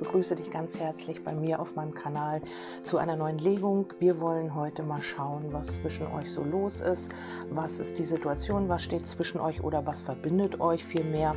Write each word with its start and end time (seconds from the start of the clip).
begrüße 0.00 0.34
dich 0.34 0.50
ganz 0.50 0.78
herzlich 0.78 1.22
bei 1.22 1.34
mir 1.34 1.60
auf 1.60 1.76
meinem 1.76 1.94
Kanal 1.94 2.40
zu 2.82 2.98
einer 2.98 3.16
neuen 3.16 3.38
Legung. 3.38 3.92
Wir 3.98 4.18
wollen 4.18 4.54
heute 4.54 4.82
mal 4.82 5.02
schauen, 5.02 5.52
was 5.52 5.74
zwischen 5.74 6.06
euch 6.08 6.32
so 6.32 6.42
los 6.42 6.80
ist. 6.80 7.10
Was 7.50 7.78
ist 7.78 7.98
die 7.98 8.04
Situation, 8.04 8.68
was 8.68 8.82
steht 8.82 9.06
zwischen 9.06 9.40
euch 9.40 9.62
oder 9.62 9.86
was 9.86 10.00
verbindet 10.00 10.58
euch 10.60 10.84
vielmehr. 10.84 11.36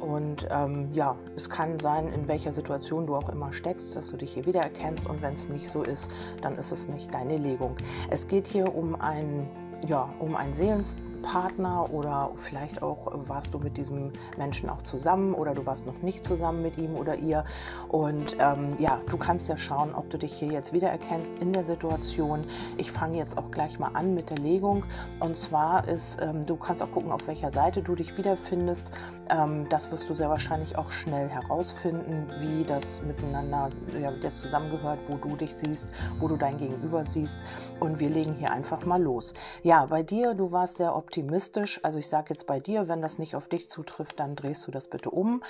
Und 0.00 0.48
ähm, 0.50 0.88
ja, 0.92 1.14
es 1.36 1.50
kann 1.50 1.78
sein, 1.78 2.10
in 2.12 2.26
welcher 2.26 2.52
Situation 2.52 3.06
du 3.06 3.14
auch 3.14 3.28
immer 3.28 3.52
steckst, 3.52 3.94
dass 3.94 4.08
du 4.08 4.16
dich 4.16 4.32
hier 4.32 4.46
wiedererkennst. 4.46 5.06
Und 5.06 5.20
wenn 5.20 5.34
es 5.34 5.48
nicht 5.48 5.68
so 5.68 5.82
ist, 5.82 6.10
dann 6.40 6.56
ist 6.56 6.72
es 6.72 6.88
nicht 6.88 7.12
deine 7.12 7.36
Legung. 7.36 7.76
Es 8.08 8.26
geht 8.26 8.48
hier 8.48 8.74
um 8.74 8.98
ein 8.98 9.48
ja, 9.86 10.08
um 10.18 10.36
ein 10.36 10.52
Seelen 10.52 10.84
Partner 11.22 11.92
oder 11.92 12.30
vielleicht 12.34 12.82
auch 12.82 13.12
warst 13.28 13.54
du 13.54 13.58
mit 13.58 13.76
diesem 13.76 14.12
Menschen 14.36 14.68
auch 14.68 14.82
zusammen 14.82 15.34
oder 15.34 15.54
du 15.54 15.66
warst 15.66 15.86
noch 15.86 16.02
nicht 16.02 16.24
zusammen 16.24 16.62
mit 16.62 16.78
ihm 16.78 16.96
oder 16.96 17.16
ihr. 17.16 17.44
Und 17.88 18.36
ähm, 18.38 18.74
ja, 18.78 18.98
du 19.08 19.16
kannst 19.16 19.48
ja 19.48 19.56
schauen, 19.56 19.94
ob 19.94 20.10
du 20.10 20.18
dich 20.18 20.32
hier 20.32 20.48
jetzt 20.48 20.72
wiedererkennst 20.72 21.36
in 21.36 21.52
der 21.52 21.64
Situation. 21.64 22.44
Ich 22.76 22.90
fange 22.90 23.18
jetzt 23.18 23.38
auch 23.38 23.50
gleich 23.50 23.78
mal 23.78 23.90
an 23.94 24.14
mit 24.14 24.30
der 24.30 24.38
Legung. 24.38 24.84
Und 25.20 25.36
zwar 25.36 25.86
ist, 25.88 26.20
ähm, 26.20 26.46
du 26.46 26.56
kannst 26.56 26.82
auch 26.82 26.90
gucken, 26.90 27.12
auf 27.12 27.26
welcher 27.26 27.50
Seite 27.50 27.82
du 27.82 27.94
dich 27.94 28.16
wiederfindest. 28.16 28.90
Ähm, 29.28 29.66
das 29.68 29.90
wirst 29.92 30.08
du 30.08 30.14
sehr 30.14 30.30
wahrscheinlich 30.30 30.76
auch 30.76 30.90
schnell 30.90 31.28
herausfinden, 31.28 32.26
wie 32.40 32.64
das 32.64 33.02
miteinander, 33.02 33.70
ja, 34.00 34.14
wie 34.14 34.20
das 34.20 34.40
zusammengehört, 34.40 34.98
wo 35.08 35.16
du 35.16 35.36
dich 35.36 35.54
siehst, 35.54 35.92
wo 36.18 36.28
du 36.28 36.36
dein 36.36 36.56
Gegenüber 36.56 37.04
siehst. 37.04 37.38
Und 37.80 38.00
wir 38.00 38.10
legen 38.10 38.34
hier 38.34 38.50
einfach 38.50 38.84
mal 38.84 39.02
los. 39.02 39.34
Ja, 39.62 39.86
bei 39.86 40.02
dir, 40.02 40.34
du 40.34 40.50
warst 40.50 40.76
sehr 40.76 40.96
optimistisch 40.96 41.09
optimistisch. 41.10 41.80
Also 41.82 41.98
ich 41.98 42.06
sage 42.06 42.26
jetzt 42.30 42.46
bei 42.46 42.60
dir, 42.60 42.86
wenn 42.86 43.02
das 43.02 43.18
nicht 43.18 43.34
auf 43.34 43.48
dich 43.48 43.68
zutrifft, 43.68 44.20
dann 44.20 44.36
drehst 44.36 44.64
du 44.68 44.70
das 44.70 44.86
bitte 44.86 45.10
um. 45.10 45.42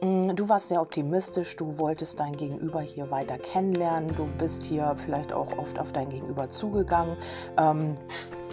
Mm, 0.00 0.36
du 0.36 0.48
warst 0.48 0.68
sehr 0.68 0.80
optimistisch, 0.80 1.56
du 1.56 1.78
wolltest 1.78 2.20
dein 2.20 2.36
Gegenüber 2.36 2.80
hier 2.80 3.10
weiter 3.10 3.36
kennenlernen, 3.36 4.14
du 4.14 4.28
bist 4.38 4.62
hier 4.62 4.94
vielleicht 5.04 5.32
auch 5.32 5.58
oft 5.58 5.80
auf 5.80 5.90
dein 5.90 6.10
Gegenüber 6.10 6.48
zugegangen. 6.48 7.16
Ähm, 7.58 7.96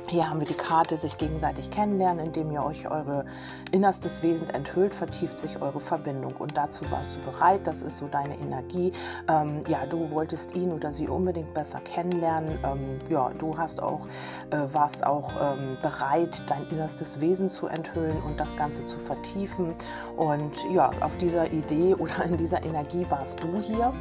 hier 0.10 0.30
haben 0.30 0.40
wir 0.40 0.48
die 0.48 0.54
Karte 0.54 0.98
sich 0.98 1.18
gegenseitig 1.18 1.70
kennenlernen, 1.70 2.28
indem 2.28 2.52
ihr 2.52 2.64
euch 2.64 2.90
eure 2.90 3.26
innerstes 3.72 4.24
Wesen 4.24 4.50
enthüllt, 4.50 4.94
vertieft 4.94 5.38
sich 5.40 5.62
eure 5.62 5.80
Verbindung. 5.80 6.34
Und 6.38 6.56
dazu 6.56 6.90
warst 6.92 7.16
du 7.16 7.20
bereit, 7.22 7.68
das 7.68 7.82
ist 7.82 7.98
so 7.98 8.08
deine 8.08 8.38
Energie. 8.38 8.94
Ähm, 9.28 9.62
ja, 9.68 9.86
du 9.86 10.12
wolltest 10.12 10.56
ihn 10.56 10.72
oder 10.72 10.92
sie 10.92 11.08
unbedingt 11.08 11.54
besser 11.54 11.80
kennenlernen. 11.82 12.58
Ähm, 12.64 13.00
ja, 13.10 13.32
du 13.38 13.58
hast 13.58 13.84
auch, 13.84 14.08
äh, 14.52 14.58
warst 14.72 15.06
auch 15.06 15.32
ähm, 15.42 15.78
bereit, 15.82 16.42
dein 16.48 16.68
innerstes 16.70 17.20
Wesen 17.20 17.50
zu 17.50 17.68
enthüllen 17.68 18.22
und 18.22 18.40
das 18.40 18.56
Ganze 18.56 18.86
zu 18.86 19.00
vertiefen. 19.00 19.76
Und 20.16 20.54
ja, 20.72 20.90
auf 21.02 21.18
dieser 21.18 21.52
Idee 21.52 21.96
oder 21.98 22.24
in 22.24 22.38
dieser 22.38 22.64
Energie 22.64 23.06
warst 23.10 23.44
du 23.44 23.60
hier. 23.60 23.94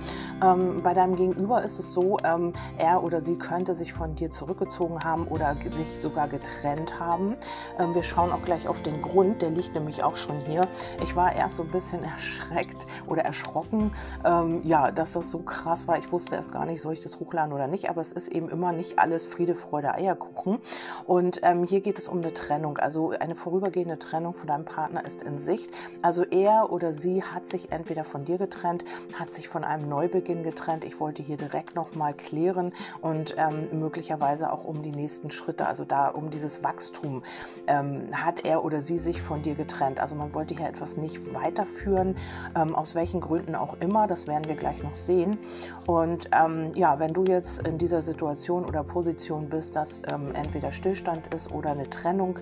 Ähm, 0.43 0.83
bei 0.83 0.95
deinem 0.95 1.17
Gegenüber 1.17 1.63
ist 1.63 1.79
es 1.79 1.93
so, 1.93 2.19
ähm, 2.23 2.53
er 2.79 3.03
oder 3.03 3.21
sie 3.21 3.37
könnte 3.37 3.75
sich 3.75 3.93
von 3.93 4.15
dir 4.15 4.31
zurückgezogen 4.31 5.03
haben 5.03 5.27
oder 5.27 5.57
sich 5.73 5.96
sogar 6.01 6.29
getrennt 6.29 6.99
haben. 6.99 7.37
Ähm, 7.79 7.95
wir 7.95 8.03
schauen 8.03 8.33
auch 8.33 8.43
gleich 8.43 8.69
auf 8.69 8.83
den 8.83 9.03
Grund, 9.03 9.43
der 9.43 9.51
liegt 9.51 9.75
nämlich 9.75 10.03
auch 10.03 10.17
schon 10.17 10.41
hier. 10.41 10.69
Ich 11.03 11.17
war 11.17 11.35
erst 11.35 11.57
so 11.57 11.63
ein 11.63 11.71
bisschen 11.71 12.03
erschreckt 12.03 12.87
oder 13.07 13.23
erschrocken, 13.23 13.93
ähm, 14.25 14.61
ja, 14.65 14.91
dass 14.91 15.13
das 15.13 15.31
so 15.31 15.39
krass 15.39 15.89
war. 15.89 15.99
Ich 15.99 16.13
wusste 16.13 16.37
erst 16.37 16.53
gar 16.53 16.67
nicht, 16.67 16.81
soll 16.81 16.93
ich 16.93 17.01
das 17.01 17.21
hochladen 17.21 17.53
oder 17.53 17.67
nicht, 17.67 17.91
aber 17.91 18.01
es 18.01 18.13
ist 18.13 18.29
eben 18.29 18.49
immer 18.49 18.73
nicht 18.73 18.99
alles 18.99 19.25
Friede, 19.25 19.55
Freude, 19.55 19.95
Eierkuchen. 19.95 20.59
Und 21.07 21.41
ähm, 21.43 21.65
hier 21.65 21.81
geht 21.81 21.99
es 21.99 22.09
um 22.09 22.19
eine 22.19 22.35
Trennung, 22.35 22.79
also 22.79 23.11
eine 23.11 23.35
vorübergehende 23.35 23.99
Trennung 23.99 24.35
von 24.35 24.49
deinem 24.49 24.65
Partner 24.65 25.05
ist 25.05 25.23
in 25.23 25.39
Sicht. 25.39 25.71
Also 26.03 26.25
er 26.25 26.73
oder 26.73 26.93
sie 26.93 27.23
hat 27.23 27.47
sich 27.47 27.73
entweder 27.73 28.05
von 28.05 28.25
dir 28.25 28.39
getrennt, 28.39 28.85
hat 29.19 29.33
sich 29.33 29.49
von 29.49 29.65
einem 29.65 29.89
Neubeginn 29.89 30.43
getrennt. 30.43 30.85
Ich 30.85 31.01
wollte 31.01 31.23
hier 31.23 31.37
direkt 31.37 31.75
nochmal 31.75 32.15
klären 32.15 32.73
und 33.01 33.35
ähm, 33.37 33.69
möglicherweise 33.79 34.53
auch 34.53 34.65
um 34.65 34.83
die 34.83 34.93
nächsten 34.93 35.31
Schritte, 35.31 35.67
also 35.67 35.85
da 35.89 36.09
um 36.09 36.31
dieses 36.31 36.63
Wachstum 36.63 37.23
ähm, 37.67 38.09
hat 38.13 38.45
er 38.45 38.65
oder 38.65 38.83
sie 38.83 38.99
sich 38.99 39.23
von 39.23 39.43
dir 39.43 39.55
getrennt. 39.55 40.01
Also 40.01 40.15
man 40.15 40.35
wollte 40.35 40.55
hier 40.55 40.69
etwas 40.69 40.97
nicht 40.97 41.35
weiterführen, 41.35 42.17
ähm, 42.55 42.75
aus 42.75 42.95
welchen 42.95 43.21
Gründen 43.21 43.55
auch 43.55 43.77
immer, 43.81 44.07
das 44.07 44.27
werden 44.27 44.47
wir 44.47 44.57
gleich 44.57 44.83
noch 44.83 44.97
sehen. 44.97 45.39
Und 45.87 46.31
ähm, 46.33 46.73
ja, 46.75 46.99
wenn 46.99 47.13
du 47.13 47.25
jetzt 47.25 47.67
in 47.67 47.79
dieser 47.79 48.03
Situation 48.03 48.65
oder 48.65 48.83
Position 48.85 49.49
bist, 49.49 49.77
dass 49.77 50.03
ähm, 50.07 50.35
entweder 50.35 50.73
Stillstand 50.73 51.33
ist 51.35 51.51
oder 51.51 51.71
eine 51.71 51.89
Trennung, 51.89 52.39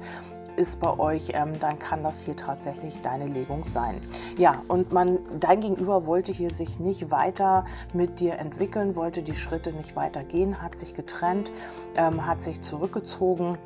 ist 0.56 0.80
bei 0.80 0.98
euch, 0.98 1.30
ähm, 1.34 1.58
dann 1.60 1.78
kann 1.78 2.02
das 2.02 2.22
hier 2.22 2.36
tatsächlich 2.36 3.00
deine 3.00 3.26
Legung 3.26 3.64
sein. 3.64 4.00
Ja, 4.38 4.62
und 4.68 4.92
man, 4.92 5.18
dein 5.40 5.60
Gegenüber 5.60 6.06
wollte 6.06 6.32
hier 6.32 6.50
sich 6.50 6.78
nicht 6.78 7.10
weiter 7.10 7.64
mit 7.92 8.20
dir 8.20 8.38
entwickeln, 8.38 8.96
wollte 8.96 9.22
die 9.22 9.34
Schritte 9.34 9.72
nicht 9.72 9.96
weiter 9.96 10.22
gehen, 10.22 10.62
hat 10.62 10.76
sich 10.76 10.94
getrennt, 10.94 11.50
ähm, 11.96 12.26
hat 12.26 12.42
sich 12.42 12.60
zurückgezogen 12.60 13.58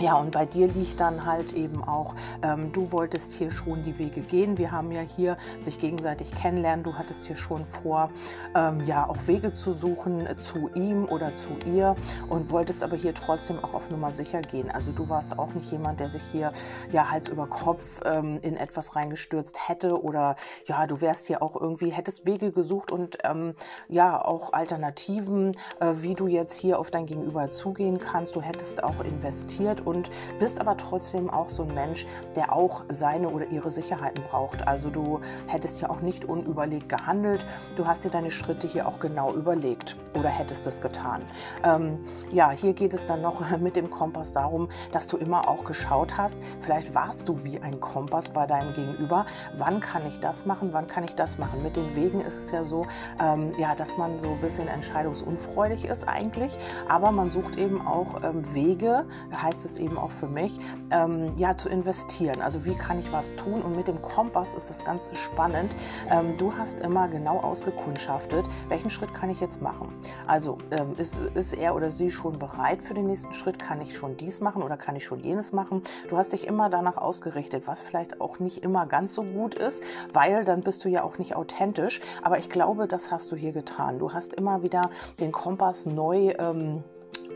ja, 0.00 0.14
und 0.14 0.30
bei 0.30 0.46
dir 0.46 0.68
liegt 0.68 1.00
dann 1.00 1.24
halt 1.24 1.52
eben 1.52 1.82
auch, 1.82 2.14
ähm, 2.42 2.72
du 2.72 2.92
wolltest 2.92 3.32
hier 3.32 3.50
schon 3.50 3.82
die 3.82 3.98
Wege 3.98 4.20
gehen. 4.20 4.58
Wir 4.58 4.70
haben 4.70 4.92
ja 4.92 5.00
hier 5.00 5.36
sich 5.58 5.78
gegenseitig 5.78 6.34
kennenlernen. 6.34 6.84
Du 6.84 6.94
hattest 6.94 7.26
hier 7.26 7.36
schon 7.36 7.66
vor, 7.66 8.10
ähm, 8.54 8.84
ja, 8.86 9.08
auch 9.08 9.26
Wege 9.26 9.52
zu 9.52 9.72
suchen 9.72 10.26
äh, 10.26 10.36
zu 10.36 10.70
ihm 10.74 11.04
oder 11.04 11.34
zu 11.34 11.50
ihr 11.64 11.96
und 12.28 12.50
wolltest 12.50 12.82
aber 12.82 12.96
hier 12.96 13.14
trotzdem 13.14 13.58
auch 13.58 13.74
auf 13.74 13.90
Nummer 13.90 14.12
sicher 14.12 14.40
gehen. 14.40 14.70
Also 14.70 14.92
du 14.92 15.08
warst 15.08 15.38
auch 15.38 15.52
nicht 15.54 15.70
jemand, 15.72 16.00
der 16.00 16.08
sich 16.08 16.22
hier 16.30 16.52
ja 16.92 17.10
Hals 17.10 17.28
über 17.28 17.46
Kopf 17.46 18.00
ähm, 18.04 18.38
in 18.42 18.56
etwas 18.56 18.94
reingestürzt 18.94 19.68
hätte 19.68 20.00
oder 20.02 20.36
ja, 20.66 20.86
du 20.86 21.00
wärst 21.00 21.26
hier 21.26 21.42
auch 21.42 21.56
irgendwie, 21.60 21.90
hättest 21.90 22.26
Wege 22.26 22.52
gesucht 22.52 22.92
und 22.92 23.18
ähm, 23.24 23.54
ja, 23.88 24.24
auch 24.24 24.52
Alternativen, 24.52 25.56
äh, 25.80 25.94
wie 25.96 26.14
du 26.14 26.26
jetzt 26.26 26.52
hier 26.52 26.78
auf 26.78 26.90
dein 26.90 27.06
Gegenüber 27.06 27.48
zugehen 27.48 27.98
kannst. 27.98 28.36
Du 28.36 28.42
hättest 28.42 28.84
auch 28.84 29.00
investiert 29.00 29.77
interessiert 29.78 29.86
und 29.86 30.10
bist 30.38 30.60
aber 30.60 30.76
trotzdem 30.76 31.30
auch 31.30 31.48
so 31.48 31.62
ein 31.64 31.74
Mensch, 31.74 32.06
der 32.36 32.52
auch 32.52 32.84
seine 32.88 33.28
oder 33.28 33.46
ihre 33.46 33.70
Sicherheiten 33.70 34.22
braucht. 34.24 34.66
Also 34.66 34.90
du 34.90 35.20
hättest 35.46 35.80
ja 35.80 35.90
auch 35.90 36.00
nicht 36.00 36.24
unüberlegt 36.24 36.88
gehandelt. 36.88 37.46
Du 37.76 37.86
hast 37.86 38.04
dir 38.04 38.10
deine 38.10 38.30
Schritte 38.30 38.66
hier 38.66 38.86
auch 38.86 39.00
genau 39.00 39.32
überlegt 39.34 39.96
oder 40.18 40.28
hättest 40.28 40.66
es 40.66 40.80
getan. 40.80 41.22
Ähm, 41.64 41.98
ja, 42.30 42.50
hier 42.50 42.72
geht 42.72 42.94
es 42.94 43.06
dann 43.06 43.22
noch 43.22 43.58
mit 43.58 43.76
dem 43.76 43.90
Kompass 43.90 44.32
darum, 44.32 44.68
dass 44.92 45.08
du 45.08 45.16
immer 45.16 45.48
auch 45.48 45.64
geschaut 45.64 46.16
hast, 46.16 46.38
vielleicht 46.60 46.94
warst 46.94 47.28
du 47.28 47.44
wie 47.44 47.58
ein 47.60 47.80
Kompass 47.80 48.30
bei 48.30 48.46
deinem 48.46 48.74
Gegenüber. 48.74 49.26
Wann 49.56 49.80
kann 49.80 50.06
ich 50.06 50.20
das 50.20 50.46
machen? 50.46 50.70
Wann 50.72 50.86
kann 50.86 51.04
ich 51.04 51.14
das 51.14 51.38
machen? 51.38 51.62
Mit 51.62 51.76
den 51.76 51.94
Wegen 51.94 52.20
ist 52.20 52.38
es 52.38 52.50
ja 52.50 52.64
so, 52.64 52.86
ähm, 53.20 53.52
ja, 53.58 53.74
dass 53.74 53.96
man 53.96 54.18
so 54.18 54.30
ein 54.30 54.40
bisschen 54.40 54.68
entscheidungsunfreudig 54.68 55.84
ist 55.84 56.08
eigentlich, 56.08 56.56
aber 56.88 57.12
man 57.12 57.30
sucht 57.30 57.56
eben 57.56 57.86
auch 57.86 58.22
ähm, 58.22 58.42
Wege, 58.54 59.04
heißt 59.34 59.64
es 59.64 59.67
es 59.68 59.78
eben 59.78 59.98
auch 59.98 60.10
für 60.10 60.26
mich, 60.26 60.58
ähm, 60.90 61.32
ja, 61.36 61.56
zu 61.56 61.68
investieren. 61.68 62.42
Also 62.42 62.64
wie 62.64 62.74
kann 62.74 62.98
ich 62.98 63.12
was 63.12 63.36
tun? 63.36 63.62
Und 63.62 63.76
mit 63.76 63.88
dem 63.88 64.00
Kompass 64.02 64.54
ist 64.54 64.70
das 64.70 64.84
ganz 64.84 65.10
spannend. 65.14 65.74
Ähm, 66.10 66.36
du 66.36 66.54
hast 66.54 66.80
immer 66.80 67.08
genau 67.08 67.38
ausgekundschaftet, 67.38 68.44
welchen 68.68 68.90
Schritt 68.90 69.12
kann 69.12 69.30
ich 69.30 69.40
jetzt 69.40 69.62
machen. 69.62 69.92
Also 70.26 70.58
ähm, 70.70 70.94
ist, 70.96 71.22
ist 71.34 71.52
er 71.52 71.74
oder 71.74 71.90
sie 71.90 72.10
schon 72.10 72.38
bereit 72.38 72.82
für 72.82 72.94
den 72.94 73.06
nächsten 73.06 73.32
Schritt? 73.32 73.58
Kann 73.58 73.80
ich 73.80 73.96
schon 73.96 74.16
dies 74.16 74.40
machen 74.40 74.62
oder 74.62 74.76
kann 74.76 74.96
ich 74.96 75.04
schon 75.04 75.20
jenes 75.20 75.52
machen? 75.52 75.82
Du 76.08 76.16
hast 76.16 76.32
dich 76.32 76.46
immer 76.46 76.70
danach 76.70 76.96
ausgerichtet, 76.96 77.66
was 77.66 77.80
vielleicht 77.80 78.20
auch 78.20 78.38
nicht 78.38 78.64
immer 78.64 78.86
ganz 78.86 79.14
so 79.14 79.22
gut 79.22 79.54
ist, 79.54 79.82
weil 80.12 80.44
dann 80.44 80.62
bist 80.62 80.84
du 80.84 80.88
ja 80.88 81.02
auch 81.02 81.18
nicht 81.18 81.36
authentisch. 81.36 82.00
Aber 82.22 82.38
ich 82.38 82.48
glaube, 82.48 82.88
das 82.88 83.10
hast 83.10 83.30
du 83.32 83.36
hier 83.36 83.52
getan. 83.52 83.98
Du 83.98 84.12
hast 84.12 84.34
immer 84.34 84.62
wieder 84.62 84.90
den 85.20 85.32
Kompass 85.32 85.86
neu, 85.86 86.32
ähm, 86.38 86.82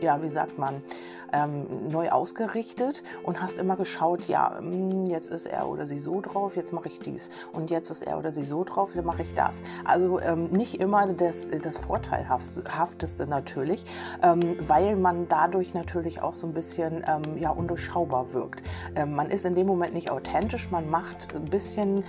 ja, 0.01 0.21
wie 0.21 0.29
sagt 0.29 0.57
man, 0.57 0.81
ähm, 1.33 1.89
neu 1.89 2.09
ausgerichtet 2.09 3.03
und 3.23 3.41
hast 3.41 3.59
immer 3.59 3.75
geschaut, 3.75 4.27
ja, 4.27 4.57
hm, 4.59 5.05
jetzt 5.05 5.29
ist 5.29 5.47
er 5.47 5.67
oder 5.67 5.85
sie 5.85 5.99
so 5.99 6.21
drauf, 6.21 6.55
jetzt 6.55 6.71
mache 6.71 6.87
ich 6.87 6.99
dies. 6.99 7.29
Und 7.51 7.71
jetzt 7.71 7.89
ist 7.89 8.03
er 8.03 8.17
oder 8.17 8.31
sie 8.31 8.45
so 8.45 8.63
drauf, 8.63 8.91
dann 8.95 9.05
mache 9.05 9.23
ich 9.23 9.33
das. 9.33 9.63
Also 9.83 10.19
ähm, 10.19 10.45
nicht 10.51 10.79
immer 10.79 11.11
das, 11.13 11.49
das 11.49 11.77
Vorteilhafteste 11.77 13.27
natürlich, 13.27 13.85
ähm, 14.21 14.55
weil 14.59 14.95
man 14.95 15.27
dadurch 15.27 15.73
natürlich 15.73 16.21
auch 16.21 16.35
so 16.35 16.47
ein 16.47 16.53
bisschen 16.53 17.03
ähm, 17.07 17.37
ja, 17.37 17.49
undurchschaubar 17.49 18.33
wirkt. 18.33 18.63
Ähm, 18.95 19.15
man 19.15 19.31
ist 19.31 19.45
in 19.45 19.55
dem 19.55 19.67
Moment 19.67 19.93
nicht 19.93 20.11
authentisch, 20.11 20.69
man 20.69 20.89
macht 20.89 21.33
ein 21.35 21.45
bisschen 21.45 22.03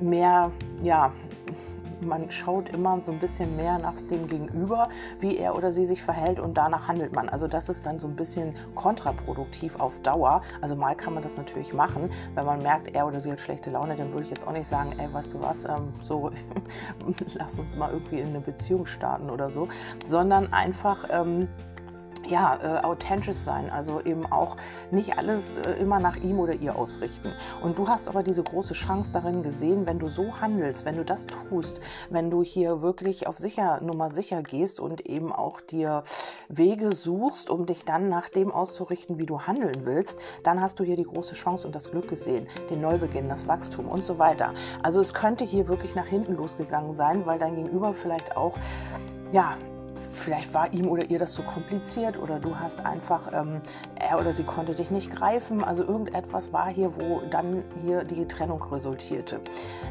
mehr, 0.00 0.52
ja, 0.82 1.12
man 2.00 2.30
schaut 2.30 2.68
immer 2.70 3.00
so 3.00 3.12
ein 3.12 3.18
bisschen 3.18 3.56
mehr 3.56 3.78
nach 3.78 4.00
dem 4.02 4.26
Gegenüber, 4.26 4.88
wie 5.20 5.36
er 5.36 5.54
oder 5.54 5.72
sie 5.72 5.84
sich 5.84 6.02
verhält 6.02 6.40
und 6.40 6.56
danach 6.56 6.88
handelt 6.88 7.14
man. 7.14 7.28
Also 7.28 7.46
das 7.48 7.68
ist 7.68 7.86
dann 7.86 7.98
so 7.98 8.08
ein 8.08 8.16
bisschen 8.16 8.54
kontraproduktiv 8.74 9.78
auf 9.78 10.00
Dauer. 10.02 10.42
Also 10.60 10.76
mal 10.76 10.94
kann 10.94 11.14
man 11.14 11.22
das 11.22 11.36
natürlich 11.36 11.72
machen, 11.72 12.10
wenn 12.34 12.46
man 12.46 12.62
merkt, 12.62 12.94
er 12.94 13.06
oder 13.06 13.20
sie 13.20 13.30
hat 13.30 13.40
schlechte 13.40 13.70
Laune, 13.70 13.96
dann 13.96 14.12
würde 14.12 14.24
ich 14.24 14.30
jetzt 14.30 14.46
auch 14.46 14.52
nicht 14.52 14.68
sagen, 14.68 14.94
ey, 14.98 15.12
weißt 15.12 15.34
du 15.34 15.42
was, 15.42 15.64
ähm, 15.64 15.92
so 16.00 16.30
lass 17.34 17.58
uns 17.58 17.76
mal 17.76 17.92
irgendwie 17.92 18.20
in 18.20 18.28
eine 18.28 18.40
Beziehung 18.40 18.86
starten 18.86 19.30
oder 19.30 19.50
so, 19.50 19.68
sondern 20.04 20.52
einfach 20.52 21.04
ähm, 21.10 21.48
ja, 22.28 22.58
äh, 22.62 22.84
authentisch 22.84 23.36
sein, 23.36 23.70
also 23.70 24.00
eben 24.00 24.26
auch 24.26 24.56
nicht 24.90 25.18
alles 25.18 25.56
äh, 25.56 25.72
immer 25.72 26.00
nach 26.00 26.16
ihm 26.16 26.38
oder 26.38 26.54
ihr 26.54 26.76
ausrichten. 26.76 27.32
Und 27.62 27.78
du 27.78 27.88
hast 27.88 28.08
aber 28.08 28.22
diese 28.22 28.42
große 28.42 28.74
Chance 28.74 29.12
darin 29.12 29.42
gesehen, 29.42 29.86
wenn 29.86 29.98
du 29.98 30.08
so 30.08 30.40
handelst, 30.40 30.84
wenn 30.84 30.96
du 30.96 31.04
das 31.04 31.26
tust, 31.26 31.80
wenn 32.10 32.30
du 32.30 32.42
hier 32.42 32.82
wirklich 32.82 33.26
auf 33.26 33.38
sicher 33.38 33.80
Nummer 33.80 34.10
sicher 34.10 34.42
gehst 34.42 34.80
und 34.80 35.06
eben 35.06 35.32
auch 35.32 35.60
dir 35.60 36.02
Wege 36.48 36.94
suchst, 36.94 37.50
um 37.50 37.66
dich 37.66 37.84
dann 37.84 38.08
nach 38.08 38.28
dem 38.28 38.52
auszurichten, 38.52 39.18
wie 39.18 39.26
du 39.26 39.40
handeln 39.42 39.84
willst, 39.84 40.18
dann 40.44 40.60
hast 40.60 40.78
du 40.80 40.84
hier 40.84 40.96
die 40.96 41.04
große 41.04 41.34
Chance 41.34 41.66
und 41.66 41.74
das 41.74 41.90
Glück 41.90 42.08
gesehen, 42.08 42.46
den 42.68 42.80
Neubeginn, 42.80 43.28
das 43.28 43.46
Wachstum 43.46 43.88
und 43.88 44.04
so 44.04 44.18
weiter. 44.18 44.52
Also 44.82 45.00
es 45.00 45.14
könnte 45.14 45.44
hier 45.44 45.68
wirklich 45.68 45.94
nach 45.94 46.06
hinten 46.06 46.36
losgegangen 46.36 46.92
sein, 46.92 47.26
weil 47.26 47.38
dein 47.38 47.56
Gegenüber 47.56 47.94
vielleicht 47.94 48.36
auch 48.36 48.56
ja, 49.32 49.56
vielleicht 50.12 50.52
war 50.54 50.72
ihm 50.72 50.88
oder 50.88 51.10
ihr 51.10 51.18
das 51.18 51.32
zu 51.32 51.42
kompliziert 51.42 52.18
oder 52.18 52.38
du 52.38 52.58
hast 52.58 52.84
einfach, 52.84 53.30
ähm, 53.32 53.60
er 53.96 54.18
oder 54.18 54.32
sie 54.32 54.44
konnte 54.44 54.74
dich 54.74 54.90
nicht 54.90 55.10
greifen. 55.10 55.64
Also 55.64 55.84
irgendetwas 55.84 56.52
war 56.52 56.68
hier, 56.68 56.94
wo 56.96 57.20
dann 57.30 57.62
hier 57.82 58.04
die 58.04 58.26
Trennung 58.26 58.62
resultierte. 58.62 59.40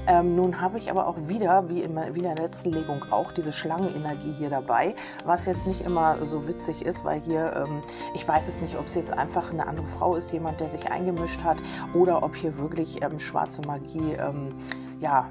Ähm, 0.07 0.35
nun 0.35 0.61
habe 0.61 0.77
ich 0.77 0.89
aber 0.89 1.07
auch 1.07 1.17
wieder, 1.27 1.69
wie, 1.69 1.81
immer, 1.81 2.13
wie 2.15 2.19
in 2.19 2.23
der 2.23 2.35
letzten 2.35 2.71
Legung 2.71 3.05
auch, 3.11 3.31
diese 3.31 3.51
Schlangenenergie 3.51 4.33
hier 4.33 4.49
dabei, 4.49 4.95
was 5.25 5.45
jetzt 5.45 5.67
nicht 5.67 5.81
immer 5.81 6.25
so 6.25 6.47
witzig 6.47 6.81
ist, 6.83 7.03
weil 7.03 7.19
hier, 7.19 7.53
ähm, 7.55 7.83
ich 8.13 8.27
weiß 8.27 8.47
es 8.47 8.61
nicht, 8.61 8.77
ob 8.77 8.87
es 8.87 8.95
jetzt 8.95 9.13
einfach 9.13 9.51
eine 9.51 9.67
andere 9.67 9.87
Frau 9.87 10.15
ist, 10.15 10.31
jemand, 10.31 10.59
der 10.59 10.69
sich 10.69 10.91
eingemischt 10.91 11.43
hat 11.43 11.57
oder 11.93 12.23
ob 12.23 12.35
hier 12.35 12.57
wirklich 12.57 13.01
ähm, 13.03 13.19
schwarze 13.19 13.61
Magie, 13.63 14.13
ähm, 14.13 14.53
ja, 14.99 15.27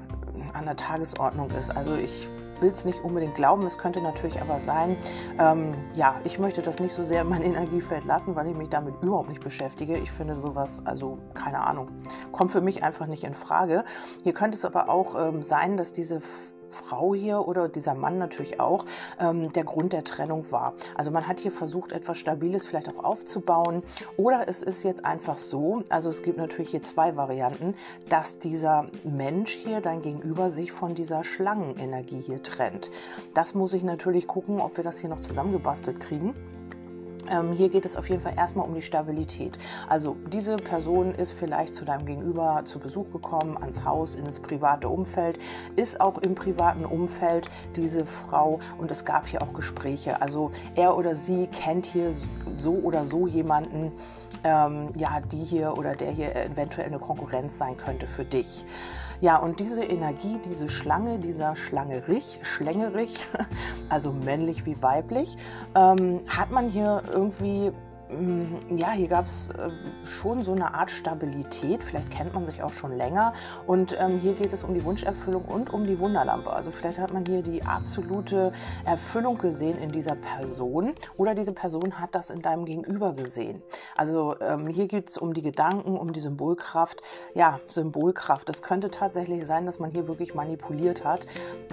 an 0.53 0.65
der 0.65 0.75
Tagesordnung 0.75 1.51
ist. 1.51 1.69
Also 1.69 1.95
ich 1.95 2.29
will 2.61 2.71
es 2.71 2.85
nicht 2.85 3.03
unbedingt 3.03 3.35
glauben. 3.35 3.65
Es 3.65 3.77
könnte 3.77 4.01
natürlich 4.01 4.41
aber 4.41 4.59
sein, 4.59 4.97
ähm, 5.39 5.75
ja, 5.93 6.15
ich 6.23 6.39
möchte 6.39 6.61
das 6.61 6.79
nicht 6.79 6.93
so 6.93 7.03
sehr 7.03 7.21
in 7.21 7.29
mein 7.29 7.41
Energiefeld 7.49 8.05
lassen, 8.05 8.35
weil 8.35 8.47
ich 8.47 8.55
mich 8.55 8.69
damit 8.69 8.95
überhaupt 9.01 9.29
nicht 9.29 9.43
beschäftige. 9.43 9.97
Ich 9.97 10.11
finde 10.11 10.35
sowas, 10.35 10.81
also 10.85 11.19
keine 11.33 11.61
Ahnung, 11.61 11.89
kommt 12.31 12.51
für 12.51 12.61
mich 12.61 12.83
einfach 12.83 13.07
nicht 13.07 13.23
in 13.23 13.33
Frage. 13.33 13.83
Hier 14.23 14.33
könnte 14.33 14.57
es 14.57 14.65
aber 14.65 14.89
auch 14.89 15.15
ähm, 15.15 15.41
sein, 15.41 15.77
dass 15.77 15.93
diese 15.93 16.21
Frau 16.69 17.13
hier 17.13 17.47
oder 17.47 17.69
dieser 17.69 17.95
Mann 17.95 18.17
natürlich 18.17 18.59
auch 18.59 18.85
ähm, 19.19 19.51
der 19.53 19.63
Grund 19.63 19.93
der 19.93 20.03
Trennung 20.03 20.51
war. 20.51 20.73
Also 20.95 21.11
man 21.11 21.27
hat 21.27 21.39
hier 21.39 21.51
versucht, 21.51 21.91
etwas 21.91 22.17
Stabiles 22.17 22.65
vielleicht 22.65 22.89
auch 22.89 23.03
aufzubauen. 23.03 23.83
Oder 24.17 24.47
es 24.47 24.63
ist 24.63 24.83
jetzt 24.83 25.05
einfach 25.05 25.37
so, 25.37 25.83
also 25.89 26.09
es 26.09 26.23
gibt 26.23 26.37
natürlich 26.37 26.71
hier 26.71 26.83
zwei 26.83 27.15
Varianten, 27.15 27.75
dass 28.09 28.39
dieser 28.39 28.87
Mensch 29.03 29.53
hier, 29.53 29.81
dein 29.81 30.01
Gegenüber, 30.01 30.49
sich 30.49 30.71
von 30.71 30.95
dieser 30.95 31.23
Schlangenenergie 31.23 32.21
hier 32.21 32.41
trennt. 32.43 32.89
Das 33.33 33.53
muss 33.53 33.73
ich 33.73 33.83
natürlich 33.83 34.27
gucken, 34.27 34.61
ob 34.61 34.77
wir 34.77 34.83
das 34.83 34.99
hier 34.99 35.09
noch 35.09 35.19
zusammengebastelt 35.19 35.99
kriegen. 35.99 36.33
Ähm, 37.29 37.53
hier 37.53 37.69
geht 37.69 37.85
es 37.85 37.95
auf 37.95 38.09
jeden 38.09 38.21
Fall 38.21 38.33
erstmal 38.35 38.65
um 38.65 38.73
die 38.73 38.81
Stabilität. 38.81 39.57
Also 39.87 40.17
diese 40.31 40.57
Person 40.57 41.13
ist 41.13 41.33
vielleicht 41.33 41.75
zu 41.75 41.85
deinem 41.85 42.05
Gegenüber 42.05 42.61
zu 42.65 42.79
Besuch 42.79 43.11
gekommen, 43.11 43.57
ans 43.57 43.85
Haus, 43.85 44.15
ins 44.15 44.39
private 44.39 44.89
Umfeld, 44.89 45.39
ist 45.75 46.01
auch 46.01 46.17
im 46.17 46.35
privaten 46.35 46.85
Umfeld 46.85 47.49
diese 47.75 48.05
Frau 48.05 48.59
und 48.77 48.91
es 48.91 49.05
gab 49.05 49.27
hier 49.27 49.41
auch 49.41 49.53
Gespräche. 49.53 50.21
Also 50.21 50.51
er 50.75 50.97
oder 50.97 51.15
sie 51.15 51.47
kennt 51.47 51.85
hier 51.85 52.11
so 52.57 52.73
oder 52.73 53.05
so 53.05 53.27
jemanden, 53.27 53.91
ähm, 54.43 54.91
ja, 54.95 55.19
die 55.21 55.43
hier 55.43 55.77
oder 55.77 55.95
der 55.95 56.11
hier 56.11 56.35
eventuell 56.35 56.87
eine 56.87 56.99
Konkurrenz 56.99 57.57
sein 57.57 57.77
könnte 57.77 58.07
für 58.07 58.25
dich. 58.25 58.65
Ja, 59.21 59.35
und 59.37 59.59
diese 59.59 59.83
Energie, 59.83 60.39
diese 60.45 60.69
Schlange, 60.69 61.19
dieser 61.19 61.55
Schlangerich, 61.55 62.39
Schlängerich, 62.41 63.27
also 63.89 64.13
männlich 64.13 64.65
wie 64.65 64.81
weiblich, 64.81 65.35
ähm, 65.75 66.21
hat 66.27 66.51
man 66.51 66.69
hier 66.69 67.03
irgendwie 67.11 67.73
ja, 68.75 68.91
hier 68.91 69.07
gab 69.07 69.27
es 69.27 69.51
äh, 69.51 69.69
schon 70.03 70.41
so 70.41 70.53
eine 70.53 70.73
Art 70.73 70.89
Stabilität. 70.89 71.83
Vielleicht 71.83 72.09
kennt 72.09 72.33
man 72.33 72.47
sich 72.47 72.63
auch 72.63 72.73
schon 72.73 72.97
länger. 72.97 73.33
Und 73.67 73.95
ähm, 73.99 74.17
hier 74.17 74.33
geht 74.33 74.51
es 74.51 74.63
um 74.63 74.73
die 74.73 74.83
Wunscherfüllung 74.83 75.45
und 75.45 75.71
um 75.71 75.85
die 75.85 75.99
Wunderlampe. 75.99 76.51
Also 76.51 76.71
vielleicht 76.71 76.97
hat 76.97 77.13
man 77.13 77.23
hier 77.25 77.43
die 77.43 77.61
absolute 77.63 78.51
Erfüllung 78.83 79.37
gesehen 79.37 79.77
in 79.77 79.91
dieser 79.91 80.15
Person 80.15 80.93
oder 81.17 81.35
diese 81.35 81.53
Person 81.53 81.99
hat 81.99 82.15
das 82.15 82.31
in 82.31 82.41
deinem 82.41 82.65
Gegenüber 82.65 83.13
gesehen. 83.13 83.61
Also 83.95 84.35
ähm, 84.41 84.65
hier 84.67 84.87
geht 84.87 85.09
es 85.09 85.17
um 85.19 85.33
die 85.35 85.43
Gedanken, 85.43 85.95
um 85.95 86.11
die 86.11 86.19
Symbolkraft. 86.19 87.03
Ja, 87.35 87.59
Symbolkraft. 87.67 88.49
Es 88.49 88.63
könnte 88.63 88.89
tatsächlich 88.89 89.45
sein, 89.45 89.67
dass 89.67 89.77
man 89.77 89.91
hier 89.91 90.07
wirklich 90.07 90.33
manipuliert 90.33 91.05
hat, 91.05 91.27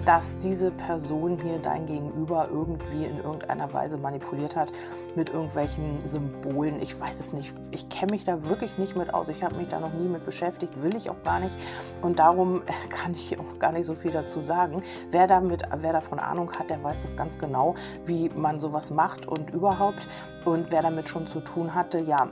dass 0.05 0.37
diese 0.37 0.69
Person 0.69 1.39
hier 1.41 1.57
dein 1.57 1.87
Gegenüber 1.87 2.47
irgendwie 2.51 3.05
in 3.05 3.17
irgendeiner 3.17 3.73
Weise 3.73 3.97
manipuliert 3.97 4.55
hat 4.55 4.71
mit 5.15 5.29
irgendwelchen 5.29 5.97
Symbolen 6.05 6.26
Symbolen. 6.27 6.81
Ich 6.81 6.99
weiß 6.99 7.19
es 7.19 7.33
nicht. 7.33 7.53
Ich 7.71 7.89
kenne 7.89 8.11
mich 8.11 8.23
da 8.23 8.43
wirklich 8.43 8.77
nicht 8.77 8.95
mit 8.95 9.13
aus. 9.13 9.29
Ich 9.29 9.43
habe 9.43 9.55
mich 9.55 9.67
da 9.67 9.79
noch 9.79 9.93
nie 9.93 10.07
mit 10.07 10.25
beschäftigt, 10.25 10.81
will 10.81 10.95
ich 10.95 11.09
auch 11.09 11.21
gar 11.23 11.39
nicht. 11.39 11.57
Und 12.01 12.19
darum 12.19 12.61
kann 12.89 13.13
ich 13.13 13.37
auch 13.39 13.59
gar 13.59 13.71
nicht 13.71 13.85
so 13.85 13.95
viel 13.95 14.11
dazu 14.11 14.41
sagen. 14.41 14.83
Wer, 15.11 15.27
damit, 15.27 15.63
wer 15.77 15.93
davon 15.93 16.19
Ahnung 16.19 16.51
hat, 16.53 16.69
der 16.69 16.83
weiß 16.83 17.03
das 17.03 17.15
ganz 17.15 17.37
genau, 17.37 17.75
wie 18.05 18.29
man 18.29 18.59
sowas 18.59 18.91
macht 18.91 19.25
und 19.25 19.49
überhaupt. 19.51 20.07
Und 20.45 20.71
wer 20.71 20.81
damit 20.81 21.09
schon 21.09 21.27
zu 21.27 21.39
tun 21.41 21.73
hatte, 21.73 21.99
ja, 21.99 22.29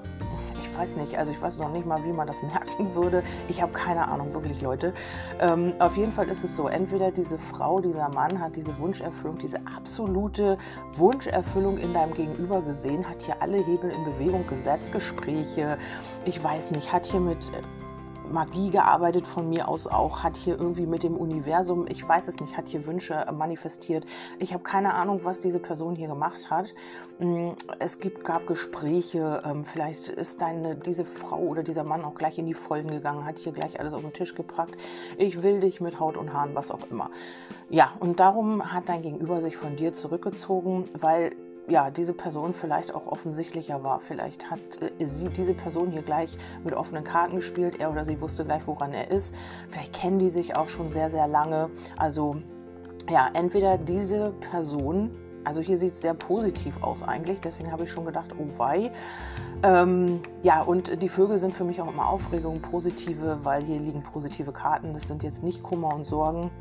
ich 0.61 0.77
weiß 0.81 0.95
nicht, 0.97 1.17
also 1.17 1.31
ich 1.31 1.41
weiß 1.41 1.57
noch 1.57 1.69
nicht 1.69 1.85
mal, 1.85 2.03
wie 2.03 2.11
man 2.11 2.27
das 2.27 2.41
merken 2.43 2.95
würde. 2.95 3.23
Ich 3.47 3.61
habe 3.61 3.71
keine 3.71 4.07
Ahnung, 4.07 4.33
wirklich 4.33 4.61
Leute. 4.61 4.93
Ähm, 5.39 5.73
auf 5.79 5.95
jeden 5.95 6.11
Fall 6.11 6.27
ist 6.27 6.43
es 6.43 6.55
so, 6.55 6.67
entweder 6.67 7.11
diese 7.11 7.37
Frau, 7.37 7.79
dieser 7.79 8.09
Mann 8.09 8.39
hat 8.41 8.55
diese 8.55 8.77
Wunscherfüllung, 8.77 9.37
diese 9.37 9.59
absolute 9.65 10.57
Wunscherfüllung 10.93 11.77
in 11.77 11.93
deinem 11.93 12.13
Gegenüber 12.13 12.61
gesehen, 12.61 13.07
hat 13.07 13.21
hier 13.21 13.41
alle 13.41 13.57
Hebel 13.57 13.84
in 13.91 14.05
Bewegung 14.05 14.45
gesetzt, 14.47 14.91
Gespräche, 14.91 15.77
ich 16.25 16.43
weiß 16.43 16.71
nicht, 16.71 16.91
hat 16.91 17.05
hier 17.05 17.19
mit 17.19 17.51
Magie 18.31 18.71
gearbeitet 18.71 19.27
von 19.27 19.49
mir 19.49 19.67
aus 19.67 19.87
auch, 19.87 20.23
hat 20.23 20.37
hier 20.37 20.59
irgendwie 20.59 20.85
mit 20.85 21.03
dem 21.03 21.15
Universum, 21.15 21.85
ich 21.87 22.07
weiß 22.07 22.27
es 22.27 22.39
nicht, 22.39 22.57
hat 22.57 22.67
hier 22.67 22.85
Wünsche 22.85 23.25
manifestiert. 23.31 24.05
Ich 24.39 24.53
habe 24.53 24.63
keine 24.63 24.93
Ahnung, 24.93 25.21
was 25.23 25.39
diese 25.39 25.59
Person 25.59 25.95
hier 25.95 26.07
gemacht 26.07 26.49
hat. 26.49 26.73
Mm, 27.19 27.51
es 27.79 27.99
gibt, 27.99 28.23
gab 28.23 28.47
Gespräche, 28.47 29.43
ähm, 29.45 29.63
vielleicht 29.63 30.09
ist 30.09 30.41
deine, 30.41 30.75
diese 30.75 31.05
Frau 31.05 31.39
oder 31.39 31.63
dieser 31.63 31.83
Mann 31.83 32.03
auch 32.03 32.15
gleich 32.15 32.37
in 32.37 32.45
die 32.45 32.53
Vollen 32.53 32.89
gegangen, 32.89 33.25
hat 33.25 33.39
hier 33.39 33.51
gleich 33.51 33.79
alles 33.79 33.93
auf 33.93 34.01
den 34.01 34.13
Tisch 34.13 34.35
gepackt. 34.35 34.75
Ich 35.17 35.43
will 35.43 35.59
dich 35.59 35.81
mit 35.81 35.99
Haut 35.99 36.17
und 36.17 36.33
Haaren, 36.33 36.55
was 36.55 36.71
auch 36.71 36.89
immer. 36.89 37.09
Ja, 37.69 37.91
und 37.99 38.19
darum 38.19 38.73
hat 38.73 38.89
dein 38.89 39.01
Gegenüber 39.01 39.41
sich 39.41 39.57
von 39.57 39.75
dir 39.75 39.93
zurückgezogen, 39.93 40.85
weil 40.97 41.31
ja, 41.67 41.89
diese 41.89 42.13
Person 42.13 42.53
vielleicht 42.53 42.93
auch 42.93 43.07
offensichtlicher 43.07 43.83
war. 43.83 43.99
Vielleicht 43.99 44.49
hat 44.49 44.59
äh, 44.81 45.05
sie 45.05 45.29
diese 45.29 45.53
Person 45.53 45.91
hier 45.91 46.01
gleich 46.01 46.37
mit 46.63 46.73
offenen 46.73 47.03
Karten 47.03 47.37
gespielt, 47.37 47.79
er 47.79 47.91
oder 47.91 48.05
sie 48.05 48.21
wusste 48.21 48.45
gleich, 48.45 48.67
woran 48.67 48.93
er 48.93 49.11
ist. 49.11 49.33
Vielleicht 49.69 49.93
kennen 49.93 50.19
die 50.19 50.29
sich 50.29 50.55
auch 50.55 50.67
schon 50.67 50.89
sehr, 50.89 51.09
sehr 51.09 51.27
lange. 51.27 51.69
Also 51.97 52.37
ja, 53.09 53.29
entweder 53.33 53.77
diese 53.77 54.31
Person 54.51 55.11
also 55.45 55.61
hier 55.61 55.77
sieht 55.77 55.93
es 55.93 56.01
sehr 56.01 56.13
positiv 56.13 56.81
aus 56.81 57.03
eigentlich, 57.03 57.39
deswegen 57.39 57.71
habe 57.71 57.83
ich 57.83 57.91
schon 57.91 58.05
gedacht, 58.05 58.31
oh 58.37 58.47
wei. 58.57 58.91
Ähm, 59.63 60.19
ja, 60.43 60.61
und 60.61 61.01
die 61.01 61.09
Vögel 61.09 61.37
sind 61.37 61.55
für 61.55 61.63
mich 61.63 61.81
auch 61.81 61.87
immer 61.87 62.09
Aufregung, 62.09 62.61
positive, 62.61 63.39
weil 63.43 63.63
hier 63.63 63.79
liegen 63.79 64.03
positive 64.03 64.51
Karten. 64.51 64.93
Das 64.93 65.07
sind 65.07 65.23
jetzt 65.23 65.43
nicht 65.43 65.63
Kummer 65.63 65.93
und 65.93 66.05
Sorgen, 66.05 66.51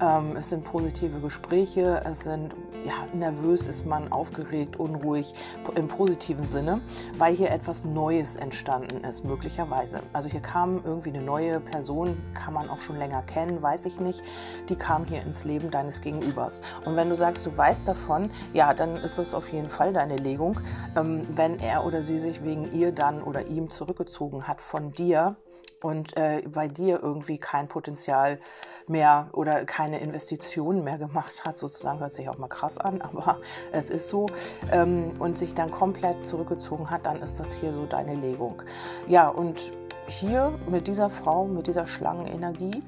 ähm, 0.00 0.36
es 0.36 0.50
sind 0.50 0.64
positive 0.64 1.20
Gespräche, 1.20 2.02
es 2.04 2.20
sind, 2.20 2.56
ja, 2.84 3.06
nervös 3.14 3.66
ist 3.66 3.86
man, 3.86 4.10
aufgeregt, 4.10 4.78
unruhig, 4.78 5.34
im 5.74 5.88
positiven 5.88 6.46
Sinne, 6.46 6.80
weil 7.18 7.34
hier 7.34 7.50
etwas 7.50 7.84
Neues 7.84 8.36
entstanden 8.36 9.04
ist, 9.04 9.24
möglicherweise. 9.24 10.00
Also 10.12 10.28
hier 10.28 10.40
kam 10.40 10.82
irgendwie 10.84 11.10
eine 11.10 11.22
neue 11.22 11.60
Person, 11.60 12.16
kann 12.34 12.54
man 12.54 12.68
auch 12.68 12.80
schon 12.80 12.96
länger 12.96 13.22
kennen, 13.22 13.62
weiß 13.62 13.84
ich 13.84 14.00
nicht, 14.00 14.22
die 14.68 14.76
kam 14.76 15.04
hier 15.04 15.22
ins 15.22 15.44
Leben 15.44 15.70
deines 15.70 16.00
Gegenübers. 16.00 16.62
Und 16.84 16.96
wenn 16.96 17.08
du 17.08 17.16
sagst, 17.16 17.46
du 17.46 17.56
weißt 17.56 17.86
davon, 17.86 18.29
ja, 18.52 18.74
dann 18.74 18.96
ist 18.96 19.18
es 19.18 19.34
auf 19.34 19.48
jeden 19.50 19.68
Fall 19.68 19.92
deine 19.92 20.16
Legung. 20.16 20.60
Ähm, 20.96 21.26
wenn 21.30 21.58
er 21.60 21.84
oder 21.84 22.02
sie 22.02 22.18
sich 22.18 22.44
wegen 22.44 22.72
ihr 22.72 22.92
dann 22.92 23.22
oder 23.22 23.46
ihm 23.46 23.70
zurückgezogen 23.70 24.46
hat 24.48 24.60
von 24.60 24.90
dir, 24.90 25.36
und 25.82 26.16
äh, 26.16 26.42
bei 26.46 26.68
dir 26.68 27.00
irgendwie 27.02 27.38
kein 27.38 27.68
Potenzial 27.68 28.38
mehr 28.86 29.28
oder 29.32 29.64
keine 29.64 30.00
Investitionen 30.00 30.84
mehr 30.84 30.98
gemacht 30.98 31.44
hat, 31.44 31.56
sozusagen, 31.56 32.00
hört 32.00 32.12
sich 32.12 32.28
auch 32.28 32.38
mal 32.38 32.48
krass 32.48 32.78
an, 32.78 33.00
aber 33.02 33.38
es 33.72 33.90
ist 33.90 34.08
so, 34.08 34.26
ähm, 34.70 35.12
und 35.18 35.38
sich 35.38 35.54
dann 35.54 35.70
komplett 35.70 36.26
zurückgezogen 36.26 36.90
hat, 36.90 37.06
dann 37.06 37.22
ist 37.22 37.40
das 37.40 37.54
hier 37.54 37.72
so 37.72 37.86
deine 37.86 38.14
Legung. 38.14 38.62
Ja, 39.06 39.28
und 39.28 39.72
hier 40.06 40.58
mit 40.68 40.88
dieser 40.88 41.08
Frau, 41.08 41.46
mit 41.46 41.66
dieser 41.66 41.86
Schlangenenergie, 41.86 42.82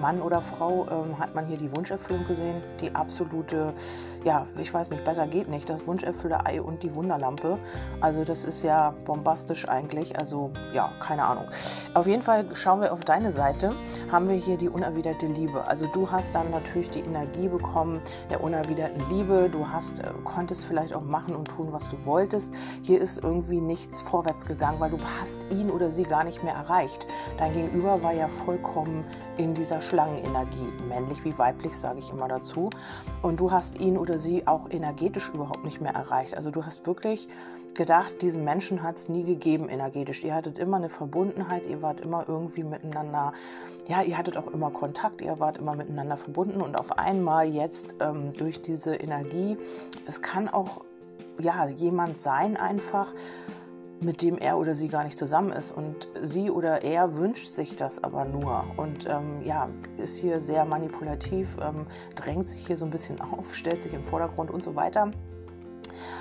Mann 0.00 0.20
oder 0.22 0.40
Frau 0.40 0.86
ähm, 0.90 1.18
hat 1.18 1.34
man 1.34 1.46
hier 1.46 1.56
die 1.56 1.74
Wunscherfüllung 1.74 2.26
gesehen. 2.26 2.62
Die 2.80 2.94
absolute, 2.94 3.72
ja, 4.24 4.46
ich 4.58 4.72
weiß 4.72 4.90
nicht, 4.90 5.04
besser 5.04 5.26
geht 5.26 5.48
nicht. 5.48 5.68
Das 5.68 5.86
Wunscherfüller-Ei 5.86 6.60
und 6.60 6.82
die 6.82 6.94
Wunderlampe. 6.94 7.58
Also 8.00 8.24
das 8.24 8.44
ist 8.44 8.62
ja 8.62 8.94
bombastisch 9.04 9.68
eigentlich. 9.68 10.18
Also 10.18 10.50
ja, 10.72 10.92
keine 11.00 11.24
Ahnung. 11.24 11.44
Auf 11.94 12.06
jeden 12.06 12.22
Fall 12.22 12.44
schauen 12.54 12.80
wir 12.80 12.92
auf 12.92 13.04
deine 13.04 13.32
Seite. 13.32 13.74
Haben 14.10 14.28
wir 14.28 14.36
hier 14.36 14.56
die 14.56 14.68
unerwiderte 14.68 15.26
Liebe. 15.26 15.66
Also 15.66 15.86
du 15.92 16.10
hast 16.10 16.34
dann 16.34 16.50
natürlich 16.50 16.90
die 16.90 17.00
Energie 17.00 17.48
bekommen 17.48 18.00
der 18.30 18.42
unerwiderten 18.42 19.08
Liebe. 19.10 19.48
Du 19.50 19.68
hast, 19.68 20.00
äh, 20.00 20.12
konntest 20.24 20.64
vielleicht 20.64 20.94
auch 20.94 21.02
machen 21.02 21.36
und 21.36 21.48
tun, 21.48 21.68
was 21.72 21.88
du 21.88 22.04
wolltest. 22.04 22.52
Hier 22.82 23.00
ist 23.00 23.22
irgendwie 23.22 23.60
nichts 23.60 24.00
vorwärts 24.00 24.46
gegangen, 24.46 24.80
weil 24.80 24.90
du 24.90 24.98
hast 25.20 25.46
ihn 25.50 25.70
oder 25.70 25.90
sie 25.90 26.04
gar 26.04 26.24
nicht 26.24 26.42
mehr 26.42 26.54
erreicht. 26.54 27.06
Dein 27.38 27.52
Gegenüber 27.52 28.02
war 28.02 28.12
ja 28.12 28.28
vollkommen 28.28 29.04
in 29.36 29.54
dieser 29.54 29.80
Schlangenenergie, 29.90 30.68
männlich 30.88 31.24
wie 31.24 31.36
weiblich, 31.36 31.76
sage 31.76 31.98
ich 31.98 32.10
immer 32.10 32.28
dazu. 32.28 32.70
Und 33.22 33.40
du 33.40 33.50
hast 33.50 33.80
ihn 33.80 33.98
oder 33.98 34.20
sie 34.20 34.46
auch 34.46 34.70
energetisch 34.70 35.30
überhaupt 35.34 35.64
nicht 35.64 35.80
mehr 35.80 35.92
erreicht. 35.92 36.36
Also 36.36 36.52
du 36.52 36.64
hast 36.64 36.86
wirklich 36.86 37.28
gedacht, 37.74 38.22
diesen 38.22 38.44
Menschen 38.44 38.84
hat 38.84 38.98
es 38.98 39.08
nie 39.08 39.24
gegeben 39.24 39.68
energetisch. 39.68 40.22
Ihr 40.22 40.34
hattet 40.34 40.60
immer 40.60 40.76
eine 40.76 40.88
Verbundenheit, 40.88 41.66
ihr 41.66 41.82
wart 41.82 42.00
immer 42.00 42.24
irgendwie 42.28 42.62
miteinander, 42.62 43.32
ja, 43.88 44.02
ihr 44.02 44.16
hattet 44.16 44.36
auch 44.36 44.46
immer 44.46 44.70
Kontakt, 44.70 45.22
ihr 45.22 45.40
wart 45.40 45.56
immer 45.56 45.74
miteinander 45.74 46.16
verbunden 46.16 46.60
und 46.60 46.78
auf 46.78 46.96
einmal 46.96 47.48
jetzt 47.48 47.96
ähm, 48.00 48.32
durch 48.36 48.62
diese 48.62 48.94
Energie, 48.94 49.56
es 50.06 50.22
kann 50.22 50.48
auch 50.48 50.82
ja, 51.40 51.66
jemand 51.66 52.16
sein 52.16 52.56
einfach, 52.56 53.12
mit 54.02 54.22
dem 54.22 54.38
er 54.38 54.58
oder 54.58 54.74
sie 54.74 54.88
gar 54.88 55.04
nicht 55.04 55.18
zusammen 55.18 55.50
ist. 55.50 55.72
Und 55.72 56.08
sie 56.22 56.50
oder 56.50 56.82
er 56.82 57.16
wünscht 57.16 57.48
sich 57.48 57.76
das 57.76 58.02
aber 58.02 58.24
nur 58.24 58.64
und 58.76 59.06
ähm, 59.06 59.42
ja, 59.44 59.68
ist 59.98 60.16
hier 60.16 60.40
sehr 60.40 60.64
manipulativ, 60.64 61.56
ähm, 61.60 61.86
drängt 62.14 62.48
sich 62.48 62.66
hier 62.66 62.76
so 62.76 62.84
ein 62.84 62.90
bisschen 62.90 63.20
auf, 63.20 63.54
stellt 63.54 63.82
sich 63.82 63.92
im 63.92 64.02
Vordergrund 64.02 64.50
und 64.50 64.62
so 64.62 64.74
weiter. 64.74 65.10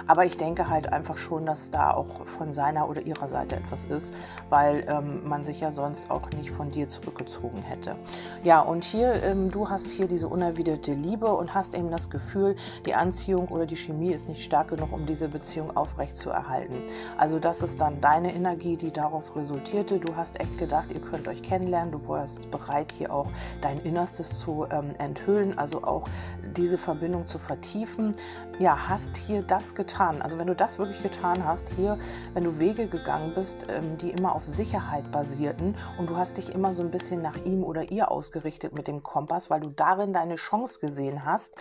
Aber 0.07 0.25
ich 0.25 0.37
denke 0.37 0.69
halt 0.69 0.91
einfach 0.91 1.17
schon, 1.17 1.45
dass 1.45 1.71
da 1.71 1.91
auch 1.91 2.25
von 2.25 2.51
seiner 2.51 2.89
oder 2.89 3.01
ihrer 3.01 3.27
Seite 3.27 3.55
etwas 3.55 3.85
ist, 3.85 4.13
weil 4.49 4.85
ähm, 4.87 5.27
man 5.27 5.43
sich 5.43 5.59
ja 5.61 5.71
sonst 5.71 6.09
auch 6.11 6.29
nicht 6.31 6.51
von 6.51 6.71
dir 6.71 6.87
zurückgezogen 6.87 7.61
hätte. 7.61 7.95
Ja, 8.43 8.61
und 8.61 8.83
hier, 8.83 9.23
ähm, 9.23 9.51
du 9.51 9.69
hast 9.69 9.89
hier 9.89 10.07
diese 10.07 10.27
unerwiderte 10.27 10.93
Liebe 10.93 11.27
und 11.27 11.53
hast 11.53 11.75
eben 11.75 11.91
das 11.91 12.09
Gefühl, 12.09 12.55
die 12.85 12.95
Anziehung 12.95 13.47
oder 13.49 13.65
die 13.65 13.75
Chemie 13.75 14.11
ist 14.11 14.27
nicht 14.27 14.43
stark 14.43 14.69
genug, 14.69 14.91
um 14.91 15.05
diese 15.05 15.27
Beziehung 15.27 15.75
aufrecht 15.75 16.17
zu 16.17 16.29
erhalten. 16.29 16.81
Also 17.17 17.39
das 17.39 17.61
ist 17.61 17.81
dann 17.81 18.01
deine 18.01 18.33
Energie, 18.33 18.77
die 18.77 18.91
daraus 18.91 19.35
resultierte. 19.35 19.99
Du 19.99 20.15
hast 20.15 20.39
echt 20.39 20.57
gedacht, 20.57 20.91
ihr 20.91 21.01
könnt 21.01 21.27
euch 21.27 21.41
kennenlernen. 21.41 21.91
Du 21.91 22.07
warst 22.07 22.49
bereit, 22.51 22.91
hier 22.91 23.13
auch 23.13 23.31
dein 23.61 23.79
Innerstes 23.79 24.39
zu 24.39 24.65
ähm, 24.71 24.95
enthüllen, 24.97 25.57
also 25.57 25.83
auch 25.83 26.07
diese 26.55 26.77
Verbindung 26.77 27.27
zu 27.27 27.37
vertiefen. 27.37 28.15
Ja, 28.59 28.89
hast 28.89 29.17
hier 29.17 29.41
das 29.41 29.68
getan. 29.75 30.21
Also 30.21 30.39
wenn 30.39 30.47
du 30.47 30.55
das 30.55 30.79
wirklich 30.79 31.01
getan 31.01 31.45
hast, 31.45 31.69
hier, 31.69 31.97
wenn 32.33 32.43
du 32.43 32.59
Wege 32.59 32.87
gegangen 32.87 33.33
bist, 33.33 33.65
ähm, 33.69 33.97
die 33.97 34.11
immer 34.11 34.35
auf 34.35 34.45
Sicherheit 34.45 35.11
basierten 35.11 35.75
und 35.97 36.09
du 36.09 36.17
hast 36.17 36.37
dich 36.37 36.53
immer 36.53 36.73
so 36.73 36.83
ein 36.83 36.91
bisschen 36.91 37.21
nach 37.21 37.37
ihm 37.45 37.63
oder 37.63 37.91
ihr 37.91 38.11
ausgerichtet 38.11 38.73
mit 38.73 38.87
dem 38.87 39.03
Kompass, 39.03 39.49
weil 39.49 39.61
du 39.61 39.69
darin 39.69 40.13
deine 40.13 40.35
Chance 40.35 40.79
gesehen 40.79 41.25
hast, 41.25 41.57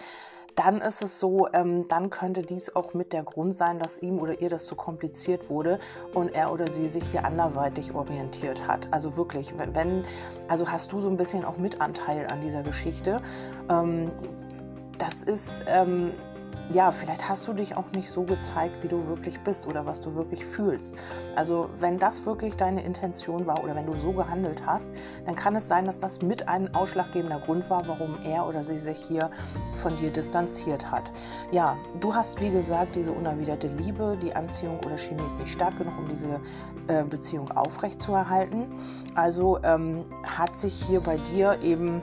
dann 0.58 0.80
ist 0.80 1.02
es 1.02 1.20
so, 1.20 1.46
ähm, 1.52 1.86
dann 1.86 2.10
könnte 2.10 2.42
dies 2.42 2.74
auch 2.74 2.92
mit 2.92 3.12
der 3.12 3.22
Grund 3.22 3.54
sein, 3.54 3.78
dass 3.78 4.02
ihm 4.02 4.18
oder 4.18 4.40
ihr 4.40 4.48
das 4.48 4.66
zu 4.66 4.74
kompliziert 4.74 5.50
wurde 5.50 5.78
und 6.14 6.34
er 6.34 6.52
oder 6.52 6.68
sie 6.68 6.88
sich 6.88 7.04
hier 7.12 7.24
anderweitig 7.24 7.94
orientiert 7.94 8.66
hat. 8.66 8.88
Also 8.90 9.16
wirklich, 9.16 9.54
wenn, 9.56 10.04
also 10.48 10.68
hast 10.68 10.90
du 10.90 10.98
so 10.98 11.08
ein 11.10 11.16
bisschen 11.16 11.44
auch 11.44 11.58
Mitanteil 11.58 12.26
an 12.26 12.40
dieser 12.40 12.64
Geschichte. 12.64 13.20
Ähm, 13.70 14.10
das 14.98 15.22
ist, 15.22 15.62
ähm, 15.68 16.12
ja, 16.72 16.92
vielleicht 16.92 17.28
hast 17.28 17.48
du 17.48 17.52
dich 17.52 17.76
auch 17.76 17.90
nicht 17.92 18.10
so 18.10 18.24
gezeigt, 18.24 18.82
wie 18.82 18.88
du 18.88 19.06
wirklich 19.06 19.40
bist 19.40 19.66
oder 19.66 19.86
was 19.86 20.00
du 20.00 20.14
wirklich 20.14 20.44
fühlst. 20.44 20.94
Also 21.34 21.70
wenn 21.78 21.98
das 21.98 22.26
wirklich 22.26 22.56
deine 22.56 22.82
Intention 22.84 23.46
war 23.46 23.62
oder 23.64 23.74
wenn 23.74 23.86
du 23.86 23.98
so 23.98 24.12
gehandelt 24.12 24.62
hast, 24.66 24.92
dann 25.24 25.34
kann 25.34 25.56
es 25.56 25.66
sein, 25.66 25.86
dass 25.86 25.98
das 25.98 26.20
mit 26.20 26.46
ein 26.48 26.74
ausschlaggebender 26.74 27.40
Grund 27.40 27.68
war, 27.70 27.86
warum 27.88 28.18
er 28.24 28.46
oder 28.46 28.62
sie 28.62 28.78
sich 28.78 28.98
hier 28.98 29.30
von 29.72 29.96
dir 29.96 30.10
distanziert 30.10 30.90
hat. 30.90 31.12
Ja, 31.52 31.76
du 32.00 32.14
hast 32.14 32.40
wie 32.40 32.50
gesagt 32.50 32.96
diese 32.96 33.12
unerwiderte 33.12 33.68
Liebe, 33.68 34.18
die 34.22 34.34
Anziehung 34.34 34.78
oder 34.84 34.98
Chemie 34.98 35.26
ist 35.26 35.38
nicht 35.38 35.52
stark 35.52 35.78
genug, 35.78 35.94
um 35.98 36.08
diese 36.08 36.40
äh, 36.88 37.04
Beziehung 37.04 37.50
aufrechtzuerhalten. 37.50 38.70
Also 39.14 39.58
ähm, 39.62 40.04
hat 40.24 40.56
sich 40.56 40.74
hier 40.74 41.00
bei 41.00 41.16
dir 41.16 41.58
eben 41.62 42.02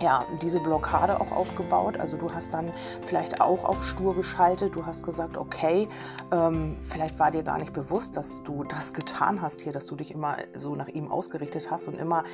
ja, 0.00 0.26
diese 0.42 0.60
Blockade 0.60 1.20
auch 1.20 1.32
aufgebaut. 1.32 1.98
Also 1.98 2.16
du 2.16 2.32
hast 2.32 2.52
dann 2.52 2.72
vielleicht 3.06 3.40
auch 3.40 3.64
auf 3.64 3.82
stur 3.84 4.14
geschaltet. 4.14 4.76
Du 4.76 4.84
hast 4.84 5.04
gesagt, 5.04 5.38
okay, 5.38 5.88
ähm, 6.32 6.76
vielleicht 6.82 7.18
war 7.18 7.30
dir 7.30 7.42
gar 7.42 7.58
nicht 7.58 7.72
bewusst, 7.72 8.16
dass 8.16 8.42
du 8.42 8.64
das 8.64 8.92
getan 8.92 9.40
hast 9.40 9.62
hier, 9.62 9.72
dass 9.72 9.86
du 9.86 9.96
dich 9.96 10.10
immer 10.10 10.36
so 10.56 10.74
nach 10.74 10.88
ihm 10.88 11.10
ausgerichtet 11.10 11.70
hast 11.70 11.88
und 11.88 11.98
immer 11.98 12.24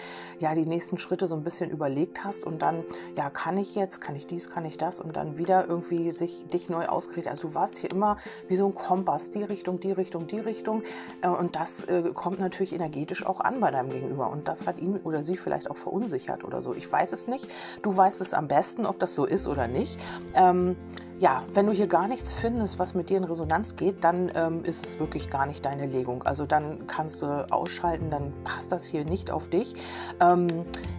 ja 0.41 0.55
die 0.55 0.67
nächsten 0.67 0.99
Schritte 0.99 1.27
so 1.27 1.37
ein 1.37 1.45
bisschen 1.45 1.71
überlegt 1.71 2.25
hast 2.25 2.45
und 2.45 2.63
dann 2.63 2.83
ja 3.17 3.31
kann 3.31 3.57
ich 3.57 3.75
jetzt, 3.75 4.01
kann 4.01 4.17
ich 4.17 4.27
dies, 4.27 4.51
kann 4.51 4.65
ich 4.65 4.77
das 4.77 5.01
und 5.01 5.17
dann 5.17 5.39
wieder 5.39 5.67
irgendwie 5.69 6.11
sich 6.11 6.47
dich 6.49 6.69
neu 6.69 6.87
ausgerichtet. 6.87 7.33
Also 7.33 7.49
du 7.49 7.55
warst 7.55 7.79
hier 7.79 7.91
immer 7.91 8.17
wie 8.49 8.57
so 8.57 8.67
ein 8.67 8.75
Kompass, 8.75 9.31
die 9.31 9.45
Richtung, 9.45 9.79
die 9.79 9.93
Richtung, 9.93 10.27
die 10.27 10.41
Richtung 10.41 10.83
äh, 11.23 11.29
und 11.29 11.55
das 11.55 11.85
äh, 11.85 12.11
kommt 12.13 12.41
natürlich 12.41 12.73
energetisch 12.73 13.25
auch 13.25 13.41
an 13.41 13.61
bei 13.61 13.71
deinem 13.71 13.91
Gegenüber 13.91 14.31
und 14.31 14.49
das 14.49 14.67
hat 14.67 14.79
ihn 14.79 14.97
oder 15.05 15.23
sie 15.23 15.37
vielleicht 15.37 15.71
auch 15.71 15.77
verunsichert 15.77 16.45
oder 16.45 16.61
so. 16.61 16.75
Ich 16.75 16.91
weiß 16.91 17.13
es 17.13 17.29
nicht. 17.29 17.52
Du 17.83 17.97
weißt 17.97 18.21
es 18.21 18.35
am 18.35 18.49
besten, 18.49 18.87
ob 18.87 18.99
das 18.99 19.15
so 19.15 19.25
ist 19.25 19.49
oder 19.49 19.69
nicht. 19.69 19.99
Ähm, 20.35 20.77
ja, 21.23 21.45
wenn 21.55 21.67
du 21.67 21.73
hier 21.73 21.87
gar 21.87 22.09
nichts 22.09 22.33
findest, 22.33 22.81
was 22.81 22.95
mit 22.95 23.09
dir 23.09 23.17
in 23.17 23.23
Resonanz 23.23 23.77
geht, 23.77 24.03
dann 24.03 24.33
ähm, 24.35 24.65
ist 24.65 24.85
es 24.85 24.99
wirklich 24.99 25.31
gar 25.31 25.47
nicht 25.47 25.65
deine 25.65 25.87
Legung. 25.87 26.25
Also 26.25 26.47
dann 26.47 26.89
kannst 26.89 27.23
du 27.23 27.47
ausschalten, 27.49 28.11
dann 28.11 28.33
passt 28.43 28.73
das 28.73 28.87
hier 28.87 29.05
nicht 29.05 29.31
auf 29.31 29.49
dich. 29.49 29.77
Ähm, 30.19 30.49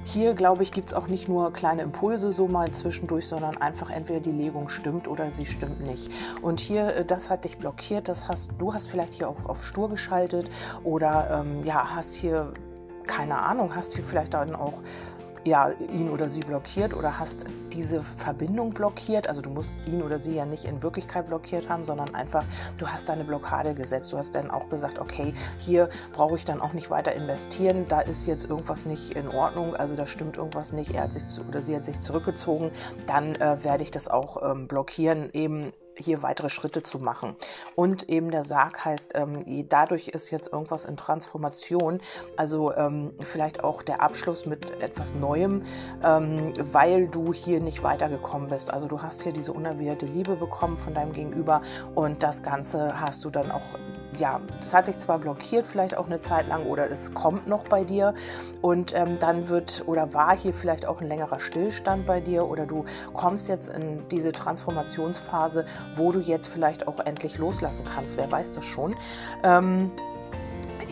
hier, 0.05 0.33
glaube 0.33 0.63
ich, 0.63 0.71
gibt 0.71 0.87
es 0.87 0.93
auch 0.93 1.07
nicht 1.07 1.27
nur 1.27 1.51
kleine 1.51 1.81
Impulse 1.81 2.31
so 2.31 2.47
mal 2.47 2.71
zwischendurch, 2.71 3.27
sondern 3.27 3.57
einfach 3.57 3.89
entweder 3.89 4.21
die 4.21 4.31
Legung 4.31 4.69
stimmt 4.69 5.09
oder 5.09 5.29
sie 5.29 5.45
stimmt 5.45 5.81
nicht. 5.81 6.09
Und 6.41 6.61
hier, 6.61 6.95
äh, 6.95 7.03
das 7.03 7.29
hat 7.29 7.43
dich 7.43 7.57
blockiert, 7.57 8.07
das 8.07 8.29
hast, 8.29 8.53
du 8.59 8.73
hast 8.73 8.87
vielleicht 8.87 9.15
hier 9.15 9.27
auch 9.27 9.43
auf 9.43 9.65
Stur 9.65 9.89
geschaltet 9.89 10.49
oder 10.85 11.41
ähm, 11.41 11.65
ja, 11.65 11.95
hast 11.95 12.15
hier 12.15 12.53
keine 13.07 13.39
Ahnung, 13.39 13.75
hast 13.75 13.93
hier 13.93 14.03
vielleicht 14.05 14.33
dann 14.33 14.55
auch 14.55 14.81
ja, 15.45 15.71
ihn 15.91 16.09
oder 16.09 16.29
sie 16.29 16.39
blockiert 16.41 16.93
oder 16.93 17.19
hast 17.19 17.45
diese 17.71 18.01
Verbindung 18.01 18.73
blockiert. 18.73 19.27
Also 19.27 19.41
du 19.41 19.49
musst 19.49 19.71
ihn 19.87 20.01
oder 20.01 20.19
sie 20.19 20.35
ja 20.35 20.45
nicht 20.45 20.65
in 20.65 20.81
Wirklichkeit 20.81 21.27
blockiert 21.27 21.69
haben, 21.69 21.85
sondern 21.85 22.15
einfach, 22.15 22.45
du 22.77 22.87
hast 22.87 23.09
deine 23.09 23.23
Blockade 23.23 23.73
gesetzt. 23.73 24.13
Du 24.13 24.17
hast 24.17 24.35
dann 24.35 24.51
auch 24.51 24.69
gesagt, 24.69 24.99
okay, 24.99 25.33
hier 25.57 25.89
brauche 26.13 26.35
ich 26.35 26.45
dann 26.45 26.61
auch 26.61 26.73
nicht 26.73 26.89
weiter 26.89 27.13
investieren. 27.13 27.85
Da 27.87 28.01
ist 28.01 28.25
jetzt 28.25 28.45
irgendwas 28.45 28.85
nicht 28.85 29.11
in 29.11 29.27
Ordnung, 29.27 29.75
also 29.75 29.95
da 29.95 30.05
stimmt 30.05 30.37
irgendwas 30.37 30.71
nicht. 30.71 30.93
Er 30.95 31.03
hat 31.03 31.13
sich 31.13 31.23
oder 31.45 31.61
sie 31.61 31.75
hat 31.75 31.85
sich 31.85 31.99
zurückgezogen. 31.99 32.71
Dann 33.07 33.35
äh, 33.35 33.63
werde 33.63 33.83
ich 33.83 33.91
das 33.91 34.07
auch 34.07 34.49
ähm, 34.49 34.67
blockieren, 34.67 35.29
eben 35.33 35.71
hier 35.97 36.23
weitere 36.23 36.49
Schritte 36.49 36.83
zu 36.83 36.99
machen. 36.99 37.35
Und 37.75 38.09
eben 38.09 38.31
der 38.31 38.43
Sarg 38.43 38.83
heißt, 38.83 39.13
ähm, 39.15 39.43
dadurch 39.69 40.09
ist 40.09 40.31
jetzt 40.31 40.51
irgendwas 40.51 40.85
in 40.85 40.97
Transformation, 40.97 42.01
also 42.37 42.73
ähm, 42.73 43.11
vielleicht 43.21 43.63
auch 43.63 43.81
der 43.81 44.01
Abschluss 44.01 44.45
mit 44.45 44.71
etwas 44.81 45.15
Neuem, 45.15 45.63
ähm, 46.03 46.53
weil 46.57 47.07
du 47.07 47.33
hier 47.33 47.59
nicht 47.59 47.83
weitergekommen 47.83 48.49
bist. 48.49 48.71
Also 48.71 48.87
du 48.87 49.01
hast 49.01 49.23
hier 49.23 49.33
diese 49.33 49.53
unerwiderte 49.53 50.05
Liebe 50.05 50.35
bekommen 50.35 50.77
von 50.77 50.93
deinem 50.93 51.13
Gegenüber 51.13 51.61
und 51.95 52.23
das 52.23 52.43
Ganze 52.43 52.99
hast 52.99 53.23
du 53.25 53.29
dann 53.29 53.51
auch 53.51 53.63
ja, 54.17 54.39
es 54.59 54.73
hat 54.73 54.87
dich 54.87 54.99
zwar 54.99 55.19
blockiert, 55.19 55.65
vielleicht 55.65 55.97
auch 55.97 56.05
eine 56.05 56.19
Zeit 56.19 56.47
lang, 56.47 56.65
oder 56.65 56.89
es 56.89 57.13
kommt 57.13 57.47
noch 57.47 57.65
bei 57.65 57.83
dir 57.83 58.13
und 58.61 58.93
ähm, 58.95 59.19
dann 59.19 59.49
wird 59.49 59.83
oder 59.85 60.13
war 60.13 60.37
hier 60.37 60.53
vielleicht 60.53 60.85
auch 60.85 61.01
ein 61.01 61.07
längerer 61.07 61.39
Stillstand 61.39 62.05
bei 62.05 62.19
dir 62.19 62.47
oder 62.47 62.65
du 62.65 62.85
kommst 63.13 63.47
jetzt 63.47 63.69
in 63.69 64.07
diese 64.09 64.31
Transformationsphase, 64.31 65.65
wo 65.95 66.11
du 66.11 66.19
jetzt 66.19 66.47
vielleicht 66.47 66.87
auch 66.87 66.99
endlich 66.99 67.37
loslassen 67.37 67.85
kannst. 67.85 68.17
Wer 68.17 68.31
weiß 68.31 68.51
das 68.51 68.65
schon? 68.65 68.95
Ähm, 69.43 69.91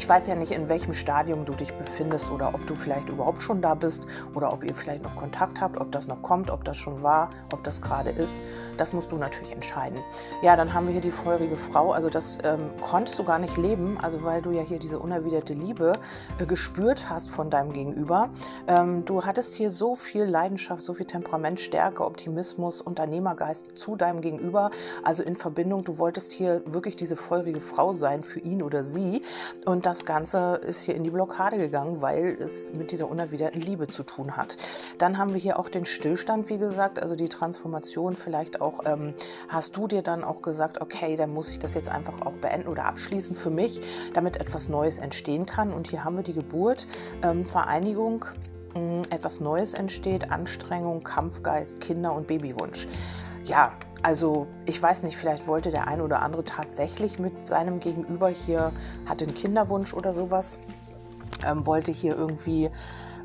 ich 0.02 0.10
weiß 0.10 0.26
ja 0.26 0.34
nicht, 0.34 0.52
in 0.52 0.68
welchem 0.68 0.96
Stadium 0.96 1.46
du 1.46 1.54
dich 1.54 1.72
befindest 1.76 2.32
oder 2.32 2.56
ob 2.56 2.66
du 2.66 2.74
vielleicht 2.74 3.10
überhaupt 3.10 3.40
schon 3.40 3.62
da 3.62 3.76
bist 3.76 4.08
oder 4.34 4.52
ob 4.52 4.64
ihr 4.64 4.74
vielleicht 4.74 5.04
noch 5.04 5.16
Kontakt 5.16 5.62
habt, 5.62 5.80
ob 5.80 5.92
das 5.92 6.08
noch 6.08 6.24
kommt, 6.24 6.50
ob 6.50 6.64
das 6.64 6.76
schon 6.78 7.04
war, 7.04 7.30
ob 7.54 7.64
das 7.64 7.84
gerade 7.84 8.10
ist. 8.10 8.42
Das 8.78 8.94
musst 8.94 9.12
du 9.12 9.18
natürlich 9.18 9.52
entscheiden. 9.52 10.00
Ja, 10.42 10.56
dann 10.56 10.74
haben 10.74 10.88
wir 10.88 10.94
hier 10.94 11.02
die 11.02 11.12
feurige 11.12 11.56
Frau. 11.56 11.92
Also 11.92 12.10
das 12.10 12.40
ähm, 12.44 12.72
konntest 12.82 13.20
du 13.20 13.24
gar 13.24 13.38
nicht 13.38 13.58
leben, 13.58 14.00
also 14.02 14.24
weil 14.24 14.42
du 14.42 14.50
ja 14.50 14.64
hier 14.64 14.80
diese 14.80 14.98
unerwiderte 14.98 15.54
Liebe 15.54 16.00
äh, 16.40 16.48
gespürt 16.48 17.08
hast 17.08 17.30
von 17.30 17.52
deinem 17.52 17.72
Gegenüber. 17.72 18.32
Ähm, 18.68 19.06
du 19.06 19.24
hattest 19.24 19.54
hier 19.54 19.70
so 19.70 19.94
viel 19.94 20.24
Leidenschaft, 20.24 20.82
so 20.82 20.96
viel 20.96 21.06
Temperament, 21.06 21.60
Stärke, 21.60 22.04
Optimismus, 22.04 22.82
Unternehmergeist 22.82 23.78
zu 23.78 23.96
deinem 23.96 24.22
Gegenüber. 24.22 24.72
Also 25.04 25.22
in 25.22 25.36
Verbindung, 25.36 25.84
du 25.84 26.00
wolltest 26.00 26.32
hier 26.32 26.64
wirklich 26.66 26.96
diese 26.96 27.16
feurige 27.16 27.62
Frau 27.62 27.94
sein 27.94 28.24
für 28.24 28.40
ihn 28.40 28.64
oder 28.64 28.84
sie. 28.84 29.22
Und 29.68 29.91
das 29.92 30.06
Ganze 30.06 30.62
ist 30.66 30.84
hier 30.84 30.96
in 30.96 31.04
die 31.04 31.10
Blockade 31.10 31.58
gegangen, 31.58 32.02
weil 32.02 32.38
es 32.40 32.72
mit 32.72 32.92
dieser 32.92 33.10
unerwiderten 33.10 33.60
Liebe 33.60 33.90
zu 33.90 34.04
tun 34.04 34.38
hat. 34.38 34.56
Dann 35.00 35.18
haben 35.18 35.34
wir 35.34 35.42
hier 35.42 35.60
auch 35.60 35.68
den 35.68 35.84
Stillstand, 35.84 36.50
wie 36.50 36.58
gesagt, 36.58 37.02
also 37.02 37.18
die 37.18 37.28
Transformation. 37.28 38.16
Vielleicht 38.16 38.62
auch 38.62 38.86
ähm, 38.86 39.14
hast 39.50 39.76
du 39.76 39.90
dir 39.90 40.02
dann 40.02 40.24
auch 40.24 40.42
gesagt, 40.42 40.80
okay, 40.80 41.18
dann 41.18 41.34
muss 41.34 41.50
ich 41.50 41.60
das 41.60 41.74
jetzt 41.74 41.90
einfach 41.90 42.22
auch 42.22 42.32
beenden 42.32 42.70
oder 42.70 42.86
abschließen 42.86 43.36
für 43.36 43.50
mich, 43.50 43.82
damit 44.14 44.38
etwas 44.38 44.70
Neues 44.70 44.98
entstehen 44.98 45.46
kann. 45.46 45.74
Und 45.74 45.90
hier 45.90 46.06
haben 46.06 46.16
wir 46.16 46.24
die 46.24 46.36
Geburt, 46.36 46.88
ähm, 47.22 47.44
Vereinigung, 47.44 48.24
etwas 49.10 49.42
Neues 49.42 49.74
entsteht, 49.74 50.32
Anstrengung, 50.32 51.04
Kampfgeist, 51.04 51.82
Kinder- 51.82 52.14
und 52.14 52.28
Babywunsch. 52.28 52.88
Ja, 53.44 53.74
also 54.04 54.48
ich 54.66 54.82
weiß 54.82 55.04
nicht, 55.04 55.18
vielleicht 55.18 55.48
wollte 55.48 55.72
der 55.72 55.88
eine 55.88 56.04
oder 56.04 56.22
andere 56.22 56.44
tatsächlich 56.44 57.20
mit 57.20 57.46
seinem 57.46 57.80
Gegenüber 57.80 58.30
hier, 58.30 58.72
hatte 59.06 59.26
einen 59.26 59.36
Kinderwunsch 59.36 59.94
oder 59.94 60.14
sowas, 60.14 60.60
ähm, 61.46 61.66
wollte 61.66 61.92
hier 61.92 62.16
irgendwie 62.16 62.70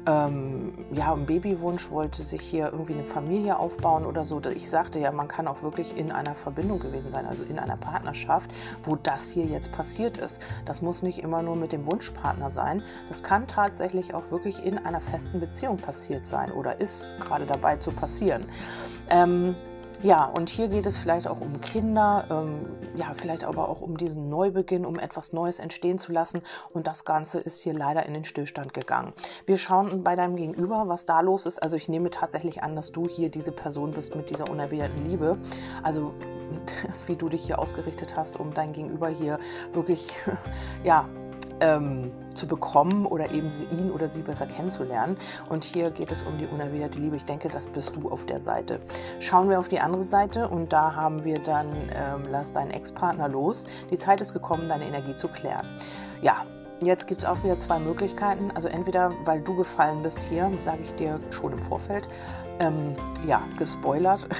ähm, 0.07 0.73
ja, 0.93 1.13
einen 1.13 1.27
Babywunsch, 1.27 1.91
wollte 1.91 2.23
sich 2.23 2.41
hier 2.41 2.71
irgendwie 2.73 2.95
eine 2.95 3.05
Familie 3.05 3.59
aufbauen 3.59 4.07
oder 4.07 4.25
so. 4.25 4.41
Ich 4.55 4.71
sagte 4.71 5.01
ja, 5.01 5.11
man 5.11 5.29
kann 5.29 5.49
auch 5.49 5.63
wirklich 5.63 5.97
in 5.97 6.13
einer 6.13 6.35
Verbindung 6.35 6.79
gewesen 6.79 7.11
sein, 7.11 7.27
also 7.27 7.45
in 7.45 7.59
einer 7.59 7.77
Partnerschaft, 7.77 8.51
wo 8.85 8.97
das 8.97 9.31
hier 9.31 9.45
jetzt 9.47 9.73
passiert 9.73 10.17
ist. 10.17 10.41
Das 10.65 10.81
muss 10.81 11.03
nicht 11.03 11.19
immer 11.19 11.43
nur 11.43 11.57
mit 11.57 11.73
dem 11.73 11.87
Wunschpartner 11.87 12.51
sein. 12.51 12.83
Das 13.09 13.23
kann 13.23 13.47
tatsächlich 13.47 14.15
auch 14.15 14.31
wirklich 14.31 14.65
in 14.65 14.79
einer 14.79 15.01
festen 15.01 15.41
Beziehung 15.41 15.77
passiert 15.79 16.25
sein 16.25 16.53
oder 16.53 16.81
ist 16.81 17.19
gerade 17.21 17.47
dabei 17.47 17.77
zu 17.77 17.91
passieren. 17.91 18.47
Ähm, 19.11 19.57
ja, 20.03 20.25
und 20.25 20.49
hier 20.49 20.69
geht 20.69 20.87
es 20.87 20.97
vielleicht 20.97 21.27
auch 21.27 21.41
um 21.41 21.61
Kinder, 21.61 22.25
ähm, 22.31 22.67
ja, 22.95 23.13
vielleicht 23.15 23.45
aber 23.45 23.69
auch 23.69 23.81
um 23.81 23.97
diesen 23.97 24.29
Neubeginn, 24.29 24.85
um 24.85 24.99
etwas 24.99 25.33
Neues 25.33 25.59
entstehen 25.59 25.99
zu 25.99 26.13
lassen. 26.13 26.43
Und 26.73 26.87
das 26.87 27.05
Ganze 27.05 27.41
ist 27.41 27.61
hier 27.61 27.73
leider 27.73 28.07
in 28.07 28.15
den 28.15 28.25
Stillstand 28.25 28.75
gegangen. 28.75 29.13
Wir 29.47 29.57
schauen 29.57 30.03
bei 30.03 30.15
deinem 30.15 30.37
Gegenüber, 30.37 30.85
was 30.87 31.07
da 31.07 31.21
los 31.21 31.47
ist. 31.47 31.59
Also 31.59 31.77
ich 31.77 31.89
nehme 31.89 32.11
tatsächlich 32.11 32.63
an, 32.63 32.77
dass 32.77 32.93
du 32.93 33.09
hier 33.09 33.31
diese 33.31 33.53
Person 33.53 33.93
bist 33.93 34.15
mit 34.15 34.31
dieser 34.31 34.51
unerwiderten 34.51 35.05
Liebe. 35.05 35.39
Also 35.83 36.13
wie 37.07 37.17
du 37.17 37.29
dich 37.29 37.45
hier 37.45 37.59
ausgerichtet 37.59 38.17
hast, 38.17 38.39
um 38.39 38.53
dein 38.55 38.73
Gegenüber 38.73 39.09
hier 39.09 39.39
wirklich, 39.73 40.19
ja, 40.85 41.09
ähm, 41.61 42.13
zu 42.35 42.47
bekommen 42.47 43.07
oder 43.07 43.31
eben 43.33 43.51
ihn 43.71 43.91
oder 43.91 44.09
sie 44.09 44.21
besser 44.21 44.47
kennenzulernen. 44.47 45.17
Und 45.49 45.65
hier 45.65 45.91
geht 45.91 46.13
es 46.13 46.23
um 46.23 46.39
die 46.39 46.47
unerwiderte 46.47 46.99
Liebe. 46.99 47.17
Ich 47.17 47.25
denke, 47.25 47.49
das 47.49 47.67
bist 47.67 47.97
du 47.97 48.11
auf 48.11 48.27
der 48.27 48.39
Seite. 48.39 48.81
Schauen 49.21 49.49
wir 49.49 49.59
auf 49.59 49.69
die 49.69 49.81
andere 49.81 50.03
Seite 50.03 50.49
und 50.49 50.73
da 50.73 50.95
haben 50.95 51.25
wir 51.25 51.39
dann, 51.39 51.69
ähm, 51.95 52.25
lass 52.31 52.53
deinen 52.53 52.71
Ex-Partner 52.71 53.29
los. 53.29 53.65
Die 53.91 53.97
Zeit 53.97 54.21
ist 54.21 54.33
gekommen, 54.33 54.69
deine 54.69 54.87
Energie 54.87 55.17
zu 55.17 55.29
klären. 55.29 55.67
Ja, 56.23 56.45
Jetzt 56.83 57.07
gibt 57.07 57.23
es 57.23 57.29
auch 57.29 57.43
wieder 57.43 57.57
zwei 57.57 57.79
Möglichkeiten. 57.79 58.51
Also 58.55 58.69
entweder, 58.69 59.11
weil 59.25 59.41
du 59.41 59.57
gefallen 59.57 60.03
bist 60.03 60.23
hier, 60.25 60.51
sage 60.61 60.83
ich 60.83 60.95
dir 60.95 61.19
schon 61.31 61.53
im 61.53 61.63
Vorfeld, 61.63 62.07
ähm, 62.61 62.95
ja, 63.27 63.43
gespoilert. 63.59 64.29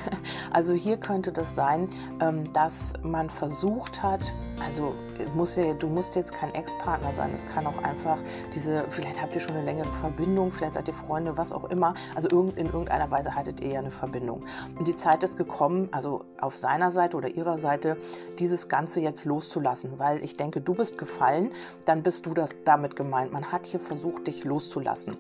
Also 0.53 0.73
hier 0.73 0.97
könnte 0.97 1.33
das 1.33 1.55
sein, 1.55 1.89
ähm, 2.21 2.51
dass 2.55 2.95
man 3.03 3.29
versucht 3.29 4.03
hat, 4.03 4.33
also 4.65 4.95
muss 5.35 5.57
ja, 5.57 5.75
du 5.75 5.87
musst 5.89 6.15
jetzt 6.17 6.33
kein 6.33 6.55
Ex-Partner 6.55 7.13
sein, 7.13 7.31
es 7.35 7.47
kann 7.47 7.67
auch 7.67 7.77
einfach 7.83 8.19
diese, 8.55 8.85
vielleicht 8.89 9.21
habt 9.21 9.35
ihr 9.35 9.41
schon 9.41 9.55
eine 9.55 9.65
längere 9.65 9.93
Verbindung, 10.01 10.51
vielleicht 10.51 10.75
seid 10.75 10.89
ihr 10.89 10.95
Freunde, 10.95 11.37
was 11.37 11.53
auch 11.53 11.65
immer. 11.65 11.93
Also 12.15 12.29
in 12.29 12.67
irgendeiner 12.67 13.11
Weise 13.11 13.35
hattet 13.35 13.61
ihr 13.61 13.73
ja 13.73 13.79
eine 13.81 13.91
Verbindung. 13.91 14.45
Und 14.79 14.89
die 14.89 14.95
Zeit 14.95 15.23
ist 15.25 15.37
gekommen, 15.37 15.89
also 15.93 16.25
auf 16.41 16.57
seiner 16.57 16.91
Seite 16.91 17.19
oder 17.19 17.29
ihrer 17.29 17.59
Seite, 17.59 17.99
dieses 18.39 18.69
Ganze 18.69 19.01
jetzt 19.01 19.27
loszulassen, 19.27 19.99
weil 19.99 20.25
ich 20.25 20.37
denke, 20.37 20.63
du 20.63 20.75
bist 20.75 20.97
gefallen, 20.97 21.53
dann 21.85 22.03
bist 22.03 22.25
du 22.25 22.33
das 22.33 22.63
damit 22.65 22.97
gemeint. 22.97 23.33
Man 23.33 23.53
hat 23.53 23.67
hier 23.67 23.81
versucht, 23.81 24.27
dich 24.27 24.45
loszulassen. 24.45 25.19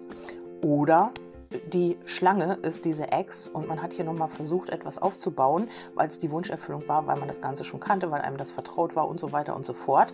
Oder 0.62 1.12
die 1.72 1.96
Schlange 2.04 2.54
ist 2.62 2.84
diese 2.84 3.12
Ex 3.12 3.48
und 3.48 3.68
man 3.68 3.82
hat 3.82 3.92
hier 3.92 4.04
nochmal 4.04 4.28
versucht, 4.28 4.70
etwas 4.70 4.98
aufzubauen, 4.98 5.68
weil 5.94 6.08
es 6.08 6.18
die 6.18 6.30
Wunscherfüllung 6.30 6.86
war, 6.88 7.06
weil 7.06 7.18
man 7.18 7.28
das 7.28 7.40
Ganze 7.40 7.64
schon 7.64 7.80
kannte, 7.80 8.10
weil 8.10 8.20
einem 8.20 8.36
das 8.36 8.50
vertraut 8.50 8.96
war 8.96 9.08
und 9.08 9.20
so 9.20 9.32
weiter 9.32 9.54
und 9.54 9.64
so 9.64 9.72
fort. 9.72 10.12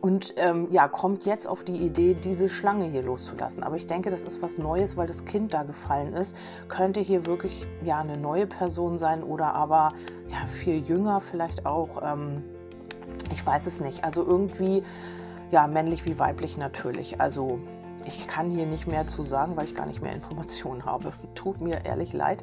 Und 0.00 0.34
ähm, 0.36 0.66
ja, 0.70 0.88
kommt 0.88 1.24
jetzt 1.26 1.46
auf 1.46 1.62
die 1.62 1.76
Idee, 1.76 2.14
diese 2.14 2.48
Schlange 2.48 2.86
hier 2.86 3.02
loszulassen. 3.02 3.62
Aber 3.62 3.76
ich 3.76 3.86
denke, 3.86 4.10
das 4.10 4.24
ist 4.24 4.42
was 4.42 4.58
Neues, 4.58 4.96
weil 4.96 5.06
das 5.06 5.24
Kind 5.24 5.54
da 5.54 5.62
gefallen 5.62 6.12
ist. 6.12 6.36
Könnte 6.68 7.00
hier 7.00 7.24
wirklich 7.26 7.66
ja 7.84 8.00
eine 8.00 8.16
neue 8.16 8.48
Person 8.48 8.96
sein 8.96 9.22
oder 9.22 9.54
aber 9.54 9.92
ja 10.28 10.44
viel 10.46 10.78
jünger 10.78 11.20
vielleicht 11.20 11.66
auch. 11.66 12.02
Ähm, 12.02 12.42
ich 13.30 13.46
weiß 13.46 13.66
es 13.66 13.80
nicht. 13.80 14.02
Also 14.02 14.24
irgendwie 14.26 14.82
ja 15.52 15.68
männlich 15.68 16.04
wie 16.04 16.18
weiblich 16.18 16.56
natürlich. 16.56 17.20
Also 17.20 17.60
ich 18.06 18.26
kann 18.26 18.50
hier 18.50 18.66
nicht 18.66 18.86
mehr 18.86 19.06
zu 19.06 19.22
sagen, 19.22 19.56
weil 19.56 19.64
ich 19.64 19.74
gar 19.74 19.86
nicht 19.86 20.02
mehr 20.02 20.12
Informationen 20.12 20.84
habe. 20.84 21.12
Tut 21.34 21.60
mir 21.60 21.84
ehrlich 21.84 22.12
leid. 22.12 22.42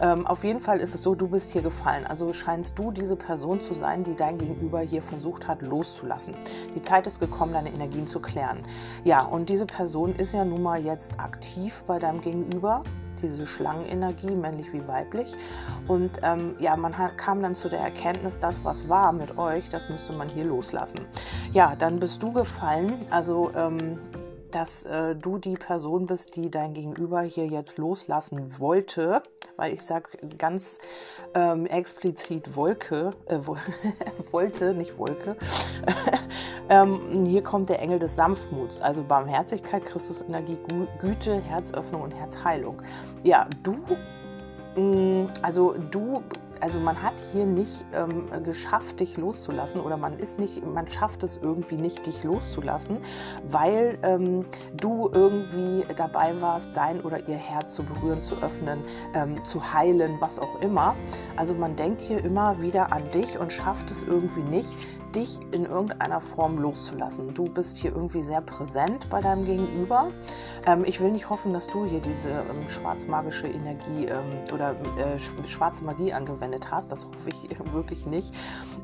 Ähm, 0.00 0.26
auf 0.26 0.44
jeden 0.44 0.60
Fall 0.60 0.80
ist 0.80 0.94
es 0.94 1.02
so, 1.02 1.14
du 1.14 1.28
bist 1.28 1.50
hier 1.50 1.62
gefallen. 1.62 2.06
Also 2.06 2.32
scheinst 2.32 2.78
du 2.78 2.90
diese 2.90 3.16
Person 3.16 3.60
zu 3.60 3.74
sein, 3.74 4.04
die 4.04 4.14
dein 4.14 4.38
Gegenüber 4.38 4.80
hier 4.80 5.02
versucht 5.02 5.48
hat 5.48 5.62
loszulassen. 5.62 6.34
Die 6.74 6.82
Zeit 6.82 7.06
ist 7.06 7.20
gekommen, 7.20 7.52
deine 7.52 7.72
Energien 7.72 8.06
zu 8.06 8.20
klären. 8.20 8.64
Ja, 9.04 9.22
und 9.22 9.48
diese 9.48 9.66
Person 9.66 10.14
ist 10.14 10.32
ja 10.32 10.44
nun 10.44 10.62
mal 10.62 10.84
jetzt 10.84 11.18
aktiv 11.20 11.82
bei 11.86 11.98
deinem 11.98 12.20
Gegenüber 12.20 12.82
diese 13.22 13.46
Schlangenenergie, 13.46 14.30
männlich 14.34 14.72
wie 14.72 14.86
weiblich. 14.86 15.34
Und 15.88 16.20
ähm, 16.22 16.54
ja, 16.58 16.76
man 16.76 16.96
hat, 16.96 17.16
kam 17.18 17.42
dann 17.42 17.54
zu 17.54 17.68
der 17.68 17.80
Erkenntnis, 17.80 18.38
das, 18.38 18.64
was 18.64 18.88
war 18.88 19.12
mit 19.12 19.38
euch, 19.38 19.68
das 19.68 19.88
müsste 19.88 20.12
man 20.14 20.28
hier 20.28 20.44
loslassen. 20.44 21.00
Ja, 21.52 21.74
dann 21.76 21.98
bist 21.98 22.22
du 22.22 22.32
gefallen. 22.32 23.06
Also 23.10 23.50
ähm, 23.54 23.98
dass 24.56 24.86
äh, 24.86 25.14
du 25.14 25.36
die 25.36 25.56
Person 25.56 26.06
bist, 26.06 26.34
die 26.34 26.50
dein 26.50 26.72
Gegenüber 26.72 27.20
hier 27.20 27.46
jetzt 27.46 27.76
loslassen 27.76 28.58
wollte, 28.58 29.22
weil 29.56 29.74
ich 29.74 29.82
sage 29.82 30.08
ganz 30.38 30.78
ähm, 31.34 31.66
explizit 31.66 32.56
Wolke, 32.56 33.12
äh, 33.26 33.38
wollte, 34.32 34.72
nicht 34.72 34.96
Wolke. 34.96 35.36
ähm, 36.70 37.26
hier 37.26 37.42
kommt 37.42 37.68
der 37.68 37.82
Engel 37.82 37.98
des 37.98 38.16
Sanftmuts, 38.16 38.80
also 38.80 39.04
Barmherzigkeit, 39.04 39.84
Christusenergie, 39.84 40.56
Güte, 41.00 41.38
Herzöffnung 41.38 42.00
und 42.00 42.14
Herzheilung. 42.14 42.80
Ja, 43.24 43.46
du, 43.62 43.74
mh, 44.74 44.80
mm, 44.80 45.26
also 45.42 45.74
du 45.90 46.22
also 46.60 46.78
man 46.78 47.02
hat 47.02 47.14
hier 47.32 47.46
nicht 47.46 47.84
ähm, 47.92 48.28
geschafft, 48.44 49.00
dich 49.00 49.16
loszulassen 49.16 49.80
oder 49.80 49.96
man 49.96 50.18
ist 50.18 50.38
nicht, 50.38 50.64
man 50.64 50.88
schafft 50.88 51.22
es 51.22 51.36
irgendwie 51.36 51.76
nicht, 51.76 52.06
dich 52.06 52.22
loszulassen, 52.24 52.98
weil 53.48 53.98
ähm, 54.02 54.44
du 54.74 55.10
irgendwie 55.12 55.84
dabei 55.96 56.40
warst, 56.40 56.74
sein 56.74 57.00
oder 57.00 57.28
ihr 57.28 57.36
Herz 57.36 57.74
zu 57.74 57.82
berühren, 57.82 58.20
zu 58.20 58.36
öffnen, 58.36 58.80
ähm, 59.14 59.44
zu 59.44 59.72
heilen, 59.72 60.16
was 60.20 60.38
auch 60.38 60.60
immer. 60.60 60.94
Also 61.36 61.54
man 61.54 61.76
denkt 61.76 62.00
hier 62.00 62.24
immer 62.24 62.60
wieder 62.62 62.92
an 62.92 63.02
dich 63.12 63.38
und 63.38 63.52
schafft 63.52 63.90
es 63.90 64.02
irgendwie 64.02 64.42
nicht, 64.42 64.76
dich 65.16 65.40
in 65.52 65.64
irgendeiner 65.64 66.20
Form 66.20 66.58
loszulassen. 66.58 67.32
Du 67.34 67.44
bist 67.44 67.78
hier 67.78 67.92
irgendwie 67.94 68.22
sehr 68.22 68.42
präsent 68.42 69.08
bei 69.08 69.20
deinem 69.20 69.46
Gegenüber. 69.46 70.10
Ähm, 70.66 70.84
ich 70.84 71.00
will 71.00 71.10
nicht 71.10 71.30
hoffen, 71.30 71.52
dass 71.52 71.66
du 71.68 71.86
hier 71.86 72.00
diese 72.00 72.30
ähm, 72.30 72.68
schwarzmagische 72.68 73.46
Energie 73.46 74.06
ähm, 74.06 74.52
oder 74.52 74.76
äh, 74.98 75.18
schwarze 75.48 75.84
Magie 75.84 76.12
angewendet 76.12 76.45
hast. 76.70 76.92
Das 76.92 77.06
hoffe 77.06 77.30
ich 77.30 77.48
wirklich 77.72 78.06
nicht. 78.06 78.34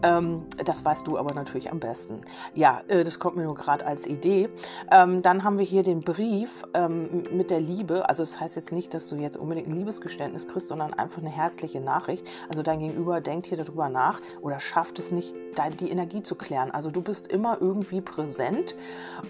Ähm, 0.03 0.46
das 0.64 0.85
weißt 0.85 1.07
du 1.07 1.18
aber 1.18 1.35
natürlich 1.35 1.70
am 1.70 1.81
besten. 1.81 2.20
Ja, 2.55 2.83
äh, 2.88 3.05
das 3.05 3.18
kommt 3.18 3.37
mir 3.37 3.44
nur 3.44 3.55
gerade 3.55 3.87
als 3.87 4.07
Idee. 4.07 4.48
Ähm, 4.90 5.22
dann 5.22 5.44
haben 5.44 5.59
wir 5.59 5.64
hier 5.64 5.83
den 5.83 6.01
Brief 6.01 6.64
ähm, 6.75 7.25
mit 7.33 7.51
der 7.51 7.61
Liebe. 7.61 8.09
Also 8.09 8.22
das 8.22 8.40
heißt 8.40 8.57
jetzt 8.57 8.72
nicht, 8.72 8.94
dass 8.94 9.09
du 9.09 9.16
jetzt 9.16 9.37
unbedingt 9.37 9.68
ein 9.68 9.77
Liebesgeständnis 9.77 10.46
kriegst, 10.48 10.68
sondern 10.68 10.94
einfach 10.94 11.20
eine 11.20 11.31
herzliche 11.31 11.81
Nachricht. 11.81 12.29
Also 12.48 12.62
dein 12.62 12.81
Gegenüber 12.81 13.20
denkt 13.20 13.46
hier 13.46 13.59
darüber 13.59 13.88
nach 13.88 14.20
oder 14.40 14.61
schafft 14.61 14.98
es 14.98 15.11
nicht, 15.11 15.35
die 15.81 15.90
Energie 15.90 16.22
zu 16.22 16.35
klären. 16.35 16.70
Also 16.70 16.90
du 16.90 17.03
bist 17.03 17.27
immer 17.27 17.59
irgendwie 17.61 18.01
präsent 18.01 18.75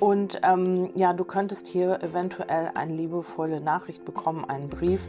und 0.01 0.41
ähm, 0.43 0.91
ja, 0.95 1.13
du 1.13 1.25
könntest 1.25 1.67
hier 1.67 2.03
eventuell 2.03 2.71
eine 2.75 2.95
liebevolle 2.95 3.61
Nachricht 3.61 4.05
bekommen, 4.05 4.45
einen 4.45 4.69
Brief. 4.69 5.01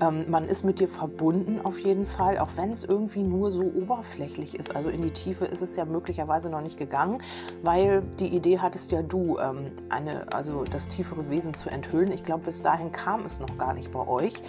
Ähm, 0.00 0.30
man 0.30 0.44
ist 0.44 0.64
mit 0.64 0.80
dir 0.80 0.88
verbunden 0.88 1.60
auf 1.62 1.78
jeden 1.78 2.06
Fall, 2.06 2.38
auch 2.38 2.50
wenn 2.56 2.71
es 2.72 2.84
irgendwie 2.84 3.22
nur 3.22 3.50
so 3.50 3.62
oberflächlich 3.62 4.58
ist. 4.58 4.74
Also 4.74 4.90
in 4.90 5.02
die 5.02 5.10
Tiefe 5.10 5.44
ist 5.44 5.62
es 5.62 5.76
ja 5.76 5.84
möglicherweise 5.84 6.50
noch 6.50 6.60
nicht 6.60 6.78
gegangen, 6.78 7.22
weil 7.62 8.02
die 8.18 8.28
Idee 8.28 8.58
hattest 8.58 8.90
ja 8.90 9.02
du, 9.02 9.38
ähm, 9.38 9.72
eine, 9.88 10.32
also 10.32 10.64
das 10.64 10.88
tiefere 10.88 11.30
Wesen 11.30 11.54
zu 11.54 11.70
enthüllen. 11.70 12.12
Ich 12.12 12.24
glaube, 12.24 12.44
bis 12.44 12.62
dahin 12.62 12.92
kam 12.92 13.24
es 13.24 13.40
noch 13.40 13.56
gar 13.58 13.74
nicht 13.74 13.90
bei 13.92 14.06
euch. 14.06 14.42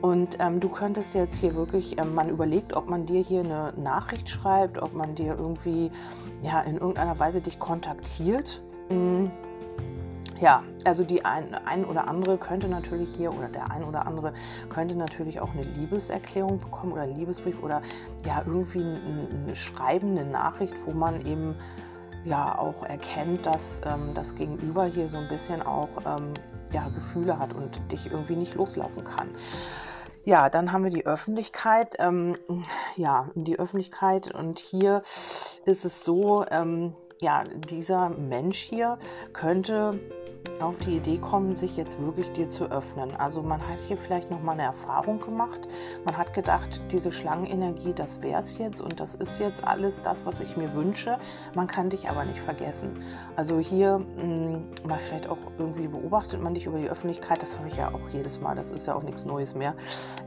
Und 0.00 0.36
ähm, 0.38 0.60
du 0.60 0.68
könntest 0.68 1.14
jetzt 1.14 1.36
hier 1.36 1.54
wirklich, 1.54 1.98
ähm, 1.98 2.14
man 2.14 2.28
überlegt, 2.28 2.74
ob 2.74 2.88
man 2.88 3.06
dir 3.06 3.20
hier 3.20 3.40
eine 3.40 3.72
Nachricht 3.76 4.28
schreibt, 4.28 4.82
ob 4.82 4.94
man 4.94 5.14
dir 5.14 5.36
irgendwie 5.38 5.90
ja, 6.42 6.60
in 6.60 6.74
irgendeiner 6.74 7.18
Weise 7.18 7.40
dich 7.40 7.58
kontaktiert. 7.58 8.62
Mhm. 8.90 9.30
Ja, 10.40 10.64
also 10.84 11.04
die 11.04 11.24
ein, 11.24 11.54
ein 11.54 11.84
oder 11.84 12.08
andere 12.08 12.38
könnte 12.38 12.68
natürlich 12.68 13.14
hier 13.14 13.32
oder 13.32 13.48
der 13.48 13.70
ein 13.70 13.84
oder 13.84 14.06
andere 14.06 14.32
könnte 14.68 14.96
natürlich 14.96 15.40
auch 15.40 15.52
eine 15.52 15.62
Liebeserklärung 15.62 16.58
bekommen 16.58 16.92
oder 16.92 17.02
einen 17.02 17.14
Liebesbrief 17.14 17.62
oder 17.62 17.82
ja 18.24 18.42
irgendwie 18.44 18.80
ein, 18.80 19.46
ein 19.46 19.54
Schreiben, 19.54 20.18
eine 20.18 20.28
Nachricht, 20.28 20.74
wo 20.86 20.92
man 20.92 21.24
eben 21.24 21.54
ja 22.24 22.58
auch 22.58 22.82
erkennt, 22.82 23.46
dass 23.46 23.80
ähm, 23.84 24.12
das 24.14 24.34
Gegenüber 24.34 24.86
hier 24.86 25.08
so 25.08 25.18
ein 25.18 25.28
bisschen 25.28 25.62
auch 25.62 25.88
ähm, 26.04 26.34
ja, 26.72 26.88
Gefühle 26.88 27.38
hat 27.38 27.54
und 27.54 27.92
dich 27.92 28.10
irgendwie 28.10 28.36
nicht 28.36 28.54
loslassen 28.54 29.04
kann. 29.04 29.28
Ja, 30.24 30.48
dann 30.48 30.72
haben 30.72 30.84
wir 30.84 30.90
die 30.90 31.06
Öffentlichkeit. 31.06 31.96
Ähm, 31.98 32.38
ja, 32.96 33.28
die 33.34 33.58
Öffentlichkeit 33.58 34.34
und 34.34 34.58
hier 34.58 35.02
ist 35.64 35.84
es 35.84 36.02
so, 36.02 36.46
ähm, 36.50 36.94
ja, 37.20 37.44
dieser 37.44 38.08
Mensch 38.08 38.58
hier 38.58 38.98
könnte 39.32 40.00
auf 40.60 40.78
die 40.78 40.96
Idee 40.96 41.18
kommen, 41.18 41.56
sich 41.56 41.76
jetzt 41.76 42.00
wirklich 42.04 42.32
dir 42.32 42.48
zu 42.48 42.70
öffnen. 42.70 43.14
Also 43.16 43.42
man 43.42 43.60
hat 43.66 43.80
hier 43.80 43.96
vielleicht 43.96 44.30
noch 44.30 44.42
mal 44.42 44.52
eine 44.52 44.62
Erfahrung 44.62 45.20
gemacht. 45.20 45.60
Man 46.04 46.16
hat 46.16 46.34
gedacht, 46.34 46.80
diese 46.90 47.12
Schlangenenergie, 47.12 47.92
das 47.92 48.22
wäre 48.22 48.40
es 48.40 48.56
jetzt 48.58 48.80
und 48.80 49.00
das 49.00 49.14
ist 49.14 49.38
jetzt 49.38 49.64
alles 49.64 50.02
das, 50.02 50.26
was 50.26 50.40
ich 50.40 50.56
mir 50.56 50.74
wünsche. 50.74 51.18
Man 51.54 51.66
kann 51.66 51.90
dich 51.90 52.08
aber 52.08 52.24
nicht 52.24 52.40
vergessen. 52.40 53.02
Also 53.36 53.58
hier 53.58 53.98
mh, 53.98 54.22
hm, 54.22 54.64
mal 54.86 54.98
vielleicht 54.98 55.28
auch 55.28 55.38
irgendwie 55.58 55.88
beobachtet 55.88 56.42
man 56.42 56.54
dich 56.54 56.66
über 56.66 56.78
die 56.78 56.88
Öffentlichkeit. 56.88 57.42
Das 57.42 57.56
habe 57.56 57.68
ich 57.68 57.76
ja 57.76 57.88
auch 57.88 58.08
jedes 58.12 58.40
Mal. 58.40 58.54
Das 58.54 58.70
ist 58.70 58.86
ja 58.86 58.94
auch 58.94 59.02
nichts 59.02 59.24
Neues 59.24 59.54
mehr. 59.54 59.74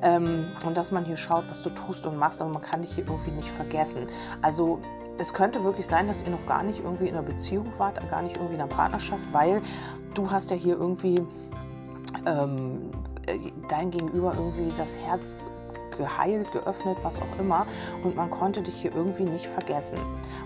Ähm, 0.02 0.50
und 0.66 0.76
dass 0.76 0.92
man 0.92 1.06
hier 1.06 1.18
schaut, 1.18 1.50
was 1.50 1.62
du 1.62 1.70
tust 1.70 2.06
und 2.06 2.18
machst, 2.18 2.42
aber 2.42 2.52
man 2.52 2.62
kann 2.62 2.82
dich 2.82 2.96
hier 2.96 3.08
irgendwie 3.08 3.32
nicht 3.32 3.50
vergessen. 3.50 4.08
Also 4.42 4.80
es 5.18 5.34
könnte 5.34 5.64
wirklich 5.64 5.88
sein, 5.88 6.08
dass 6.08 6.24
ihr 6.24 6.30
noch 6.30 6.46
gar 6.46 6.64
nicht 6.64 6.80
irgendwie 6.80 7.08
in 7.08 7.16
einer 7.16 7.24
Beziehung 7.24 7.72
wart, 7.78 8.00
gar 8.10 8.22
nicht 8.22 8.36
irgendwie 8.36 8.56
in 8.56 8.62
einer 8.62 8.70
Partnerschaft, 8.70 9.34
weil 9.34 9.62
du 10.14 10.30
hast 10.30 10.52
ja 10.52 10.58
hier 10.58 10.78
irgendwie 10.78 11.22
ähm, 12.26 12.92
dein 13.68 13.92
Gegenüber 13.92 14.34
irgendwie 14.36 14.72
das 14.76 14.98
Herz 14.98 15.50
geheilt, 15.98 16.52
geöffnet, 16.52 16.98
was 17.02 17.20
auch 17.20 17.40
immer. 17.40 17.66
Und 18.04 18.16
man 18.16 18.30
konnte 18.30 18.62
dich 18.62 18.76
hier 18.76 18.96
irgendwie 18.96 19.24
nicht 19.24 19.48
vergessen. 19.48 19.98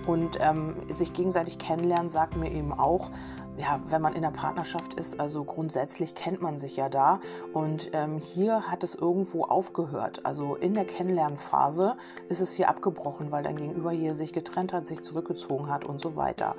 Und 0.07 0.37
ähm, 0.39 0.75
sich 0.87 1.13
gegenseitig 1.13 1.57
kennenlernen 1.57 2.09
sagt 2.09 2.37
mir 2.37 2.49
eben 2.51 2.71
auch, 2.71 3.11
ja, 3.57 3.79
wenn 3.87 4.01
man 4.01 4.13
in 4.13 4.21
der 4.21 4.31
Partnerschaft 4.31 4.93
ist, 4.95 5.19
also 5.19 5.43
grundsätzlich 5.43 6.15
kennt 6.15 6.41
man 6.41 6.57
sich 6.57 6.77
ja 6.77 6.89
da. 6.89 7.19
Und 7.53 7.89
ähm, 7.93 8.17
hier 8.17 8.71
hat 8.71 8.83
es 8.83 8.95
irgendwo 8.95 9.43
aufgehört. 9.43 10.25
Also 10.25 10.55
in 10.55 10.73
der 10.73 10.85
Kennenlernphase 10.85 11.95
ist 12.29 12.39
es 12.39 12.53
hier 12.53 12.69
abgebrochen, 12.69 13.31
weil 13.31 13.43
dein 13.43 13.57
Gegenüber 13.57 13.91
hier 13.91 14.13
sich 14.13 14.33
getrennt 14.33 14.73
hat, 14.73 14.85
sich 14.85 15.01
zurückgezogen 15.01 15.69
hat 15.69 15.85
und 15.85 15.99
so 15.99 16.15
weiter. 16.15 16.55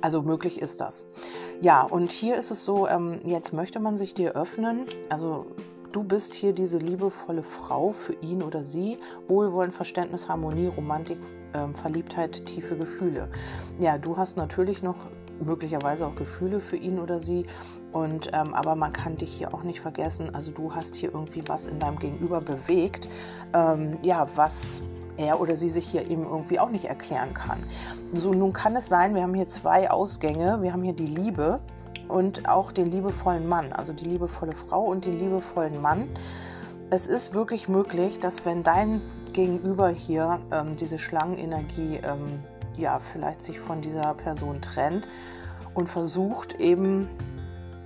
Also 0.00 0.22
möglich 0.22 0.60
ist 0.60 0.80
das. 0.80 1.06
Ja, 1.60 1.82
und 1.82 2.12
hier 2.12 2.36
ist 2.36 2.50
es 2.50 2.64
so, 2.64 2.86
ähm, 2.86 3.20
jetzt 3.24 3.52
möchte 3.52 3.80
man 3.80 3.96
sich 3.96 4.14
dir 4.14 4.32
öffnen. 4.32 4.86
Also 5.08 5.46
Du 5.92 6.02
bist 6.02 6.34
hier 6.34 6.52
diese 6.52 6.76
liebevolle 6.76 7.42
Frau 7.42 7.92
für 7.92 8.12
ihn 8.20 8.42
oder 8.42 8.62
sie. 8.62 8.98
Wohlwollen, 9.28 9.70
Verständnis, 9.70 10.28
Harmonie, 10.28 10.66
Romantik, 10.66 11.16
ähm, 11.54 11.72
Verliebtheit, 11.72 12.44
tiefe 12.44 12.76
Gefühle. 12.76 13.30
Ja, 13.78 13.96
du 13.96 14.18
hast 14.18 14.36
natürlich 14.36 14.82
noch 14.82 15.06
möglicherweise 15.44 16.06
auch 16.06 16.14
Gefühle 16.14 16.60
für 16.60 16.76
ihn 16.76 16.98
oder 16.98 17.18
sie. 17.18 17.46
Und 17.92 18.30
ähm, 18.32 18.54
aber 18.54 18.74
man 18.74 18.92
kann 18.92 19.16
dich 19.16 19.32
hier 19.32 19.54
auch 19.54 19.62
nicht 19.62 19.80
vergessen. 19.80 20.34
Also 20.34 20.50
du 20.50 20.74
hast 20.74 20.96
hier 20.96 21.12
irgendwie 21.12 21.42
was 21.46 21.66
in 21.66 21.78
deinem 21.78 21.98
Gegenüber 21.98 22.40
bewegt, 22.40 23.08
ähm, 23.52 23.98
ja, 24.02 24.26
was 24.34 24.82
er 25.16 25.40
oder 25.40 25.56
sie 25.56 25.70
sich 25.70 25.86
hier 25.88 26.10
eben 26.10 26.24
irgendwie 26.24 26.60
auch 26.60 26.70
nicht 26.70 26.86
erklären 26.86 27.32
kann. 27.32 27.64
So, 28.14 28.32
nun 28.32 28.52
kann 28.52 28.76
es 28.76 28.88
sein, 28.88 29.14
wir 29.14 29.22
haben 29.22 29.34
hier 29.34 29.48
zwei 29.48 29.90
Ausgänge. 29.90 30.62
Wir 30.62 30.72
haben 30.72 30.82
hier 30.82 30.92
die 30.92 31.06
Liebe 31.06 31.60
und 32.08 32.48
auch 32.48 32.72
den 32.72 32.86
liebevollen 32.86 33.48
Mann, 33.48 33.72
also 33.72 33.92
die 33.92 34.04
liebevolle 34.04 34.52
Frau 34.52 34.84
und 34.84 35.04
den 35.04 35.18
liebevollen 35.18 35.80
Mann. 35.80 36.08
Es 36.90 37.06
ist 37.06 37.34
wirklich 37.34 37.68
möglich, 37.68 38.20
dass 38.20 38.44
wenn 38.44 38.62
dein 38.62 39.00
Gegenüber 39.32 39.88
hier 39.88 40.38
ähm, 40.52 40.72
diese 40.72 40.98
Schlangenenergie 40.98 41.96
ähm, 41.96 42.40
ja 42.76 42.98
vielleicht 42.98 43.42
sich 43.42 43.60
von 43.60 43.80
dieser 43.80 44.14
Person 44.14 44.60
trennt 44.60 45.08
und 45.74 45.88
versucht 45.88 46.54
eben 46.60 47.08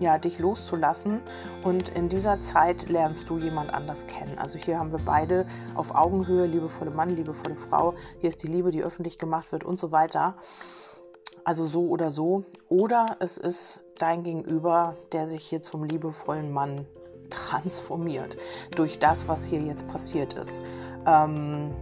ja, 0.00 0.18
dich 0.18 0.38
loszulassen. 0.38 1.20
Und 1.62 1.90
in 1.90 2.08
dieser 2.08 2.40
Zeit 2.40 2.88
lernst 2.88 3.28
du 3.30 3.38
jemand 3.38 3.72
anders 3.72 4.06
kennen. 4.06 4.38
Also 4.38 4.58
hier 4.58 4.78
haben 4.78 4.90
wir 4.90 5.00
beide 5.04 5.46
auf 5.74 5.94
Augenhöhe, 5.94 6.46
liebevolle 6.46 6.90
Mann, 6.90 7.10
liebevolle 7.10 7.54
Frau. 7.54 7.94
Hier 8.18 8.30
ist 8.30 8.42
die 8.42 8.48
Liebe, 8.48 8.70
die 8.70 8.82
öffentlich 8.82 9.18
gemacht 9.18 9.52
wird 9.52 9.62
und 9.62 9.78
so 9.78 9.92
weiter. 9.92 10.36
Also 11.44 11.66
so 11.66 11.88
oder 11.88 12.10
so. 12.10 12.44
Oder 12.68 13.16
es 13.20 13.36
ist 13.36 13.82
dein 13.98 14.22
Gegenüber, 14.22 14.96
der 15.12 15.26
sich 15.26 15.46
hier 15.46 15.62
zum 15.62 15.84
liebevollen 15.84 16.50
Mann 16.50 16.86
transformiert 17.30 18.36
durch 18.74 18.98
das, 18.98 19.28
was 19.28 19.44
hier 19.44 19.60
jetzt 19.60 19.86
passiert 19.86 20.32
ist. 20.32 20.62
Ähm, 21.06 21.74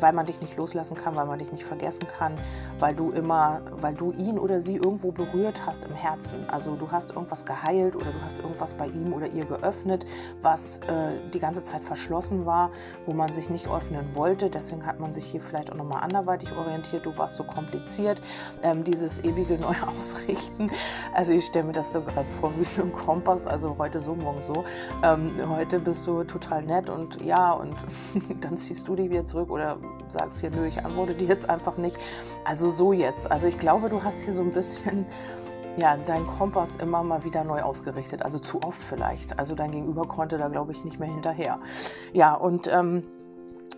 weil 0.00 0.12
man 0.12 0.26
dich 0.26 0.40
nicht 0.40 0.56
loslassen 0.56 0.96
kann, 0.96 1.16
weil 1.16 1.26
man 1.26 1.38
dich 1.38 1.52
nicht 1.52 1.64
vergessen 1.64 2.06
kann, 2.06 2.34
weil 2.78 2.94
du 2.94 3.10
immer, 3.10 3.60
weil 3.80 3.94
du 3.94 4.12
ihn 4.12 4.38
oder 4.38 4.60
sie 4.60 4.76
irgendwo 4.76 5.12
berührt 5.12 5.66
hast 5.66 5.84
im 5.84 5.94
Herzen. 5.94 6.48
Also 6.48 6.76
du 6.76 6.90
hast 6.90 7.10
irgendwas 7.10 7.44
geheilt 7.44 7.96
oder 7.96 8.06
du 8.06 8.20
hast 8.24 8.38
irgendwas 8.38 8.74
bei 8.74 8.86
ihm 8.86 9.12
oder 9.12 9.26
ihr 9.28 9.44
geöffnet, 9.44 10.06
was 10.42 10.78
äh, 10.88 11.18
die 11.32 11.40
ganze 11.40 11.62
Zeit 11.62 11.82
verschlossen 11.82 12.46
war, 12.46 12.70
wo 13.04 13.12
man 13.12 13.32
sich 13.32 13.50
nicht 13.50 13.68
öffnen 13.68 14.14
wollte. 14.14 14.50
Deswegen 14.50 14.84
hat 14.84 15.00
man 15.00 15.12
sich 15.12 15.24
hier 15.24 15.40
vielleicht 15.40 15.72
auch 15.72 15.76
nochmal 15.76 16.02
anderweitig 16.02 16.52
orientiert. 16.52 17.06
Du 17.06 17.16
warst 17.16 17.36
so 17.36 17.44
kompliziert, 17.44 18.20
ähm, 18.62 18.84
dieses 18.84 19.22
ewige 19.24 19.58
Neuausrichten. 19.58 20.70
Also 21.14 21.32
ich 21.32 21.46
stelle 21.46 21.66
mir 21.66 21.72
das 21.72 21.92
so 21.92 22.02
gerade 22.02 22.28
vor 22.28 22.52
wie 22.58 22.64
so 22.64 22.82
ein 22.82 22.92
Kompass. 22.92 23.46
Also 23.46 23.76
heute 23.78 24.00
so, 24.00 24.14
morgen 24.14 24.40
so. 24.40 24.64
Ähm, 25.02 25.32
heute 25.48 25.80
bist 25.80 26.06
du 26.06 26.24
total 26.24 26.62
nett 26.62 26.90
und 26.90 27.20
ja 27.22 27.52
und 27.52 27.74
dann 28.40 28.56
ziehst 28.56 28.86
du 28.88 28.96
dich 28.96 29.10
wieder 29.10 29.24
zurück 29.24 29.50
oder 29.50 29.78
sagst 30.08 30.40
hier, 30.40 30.50
nö, 30.50 30.66
ich 30.66 30.84
antworte 30.84 31.14
dir 31.14 31.28
jetzt 31.28 31.48
einfach 31.48 31.76
nicht. 31.76 31.96
Also 32.44 32.70
so 32.70 32.92
jetzt. 32.92 33.30
Also 33.30 33.48
ich 33.48 33.58
glaube, 33.58 33.88
du 33.88 34.02
hast 34.02 34.22
hier 34.22 34.32
so 34.32 34.42
ein 34.42 34.50
bisschen 34.50 35.06
ja, 35.76 35.96
dein 35.96 36.26
Kompass 36.26 36.76
immer 36.76 37.02
mal 37.02 37.24
wieder 37.24 37.44
neu 37.44 37.62
ausgerichtet. 37.62 38.22
Also 38.22 38.38
zu 38.38 38.62
oft 38.62 38.80
vielleicht. 38.80 39.38
Also 39.38 39.54
dein 39.54 39.72
Gegenüber 39.72 40.06
konnte 40.06 40.38
da, 40.38 40.48
glaube 40.48 40.72
ich, 40.72 40.84
nicht 40.84 40.98
mehr 40.98 41.08
hinterher. 41.08 41.58
Ja, 42.12 42.34
und 42.34 42.68
ähm, 42.72 43.04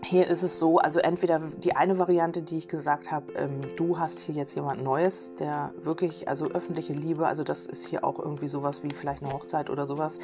hier 0.02 0.26
ist 0.26 0.42
es 0.42 0.58
so, 0.58 0.78
also 0.78 1.00
entweder 1.00 1.40
die 1.40 1.76
eine 1.76 1.98
Variante, 1.98 2.42
die 2.42 2.56
ich 2.56 2.68
gesagt 2.68 3.10
habe, 3.10 3.32
ähm, 3.32 3.60
du 3.76 3.98
hast 3.98 4.20
hier 4.20 4.34
jetzt 4.34 4.54
jemand 4.54 4.82
Neues, 4.82 5.32
der 5.32 5.72
wirklich, 5.82 6.28
also 6.28 6.46
öffentliche 6.46 6.92
Liebe, 6.92 7.26
also 7.26 7.44
das 7.44 7.66
ist 7.66 7.86
hier 7.86 8.04
auch 8.04 8.18
irgendwie 8.18 8.48
sowas 8.48 8.82
wie 8.82 8.90
vielleicht 8.90 9.22
eine 9.22 9.32
Hochzeit 9.32 9.70
oder 9.70 9.86
sowas. 9.86 10.18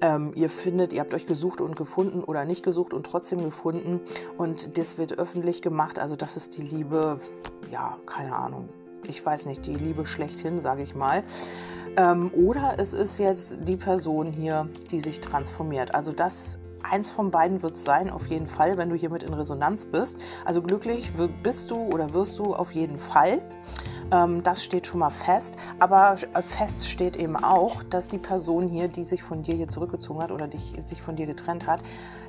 Ähm, 0.00 0.32
ihr 0.34 0.50
findet, 0.50 0.92
ihr 0.92 1.00
habt 1.00 1.14
euch 1.14 1.26
gesucht 1.26 1.60
und 1.60 1.76
gefunden 1.76 2.22
oder 2.22 2.44
nicht 2.44 2.62
gesucht 2.62 2.94
und 2.94 3.04
trotzdem 3.04 3.42
gefunden 3.42 4.00
und 4.36 4.78
das 4.78 4.98
wird 4.98 5.18
öffentlich 5.18 5.62
gemacht, 5.62 5.98
also 5.98 6.16
das 6.16 6.36
ist 6.36 6.56
die 6.56 6.62
Liebe, 6.62 7.20
ja, 7.70 7.96
keine 8.06 8.34
Ahnung, 8.34 8.68
ich 9.02 9.24
weiß 9.24 9.46
nicht, 9.46 9.66
die 9.66 9.74
Liebe 9.74 10.06
schlechthin, 10.06 10.58
sage 10.58 10.82
ich 10.82 10.94
mal. 10.94 11.22
Ähm, 11.96 12.30
oder 12.34 12.76
es 12.78 12.94
ist 12.94 13.18
jetzt 13.18 13.58
die 13.66 13.76
Person 13.76 14.32
hier, 14.32 14.68
die 14.90 15.00
sich 15.00 15.20
transformiert. 15.20 15.94
Also 15.94 16.12
das 16.12 16.58
Eins 16.82 17.10
von 17.10 17.30
beiden 17.30 17.62
wird 17.62 17.76
es 17.76 17.84
sein, 17.84 18.10
auf 18.10 18.26
jeden 18.28 18.46
Fall, 18.46 18.76
wenn 18.78 18.88
du 18.88 18.94
hiermit 18.94 19.22
in 19.22 19.34
Resonanz 19.34 19.84
bist. 19.84 20.18
Also 20.44 20.62
glücklich 20.62 21.12
bist 21.42 21.70
du 21.70 21.76
oder 21.76 22.12
wirst 22.12 22.38
du 22.38 22.54
auf 22.54 22.72
jeden 22.72 22.98
Fall. 22.98 23.40
Ähm, 24.10 24.42
das 24.42 24.64
steht 24.64 24.86
schon 24.86 25.00
mal 25.00 25.10
fest. 25.10 25.56
Aber 25.78 26.14
äh, 26.34 26.42
fest 26.42 26.88
steht 26.88 27.16
eben 27.16 27.36
auch, 27.36 27.82
dass 27.82 28.08
die 28.08 28.18
Person 28.18 28.68
hier, 28.68 28.88
die 28.88 29.04
sich 29.04 29.22
von 29.22 29.42
dir 29.42 29.54
hier 29.54 29.68
zurückgezogen 29.68 30.22
hat 30.22 30.30
oder 30.30 30.48
dich, 30.48 30.74
sich 30.80 31.02
von 31.02 31.16
dir 31.16 31.26
getrennt 31.26 31.66
hat, 31.66 31.80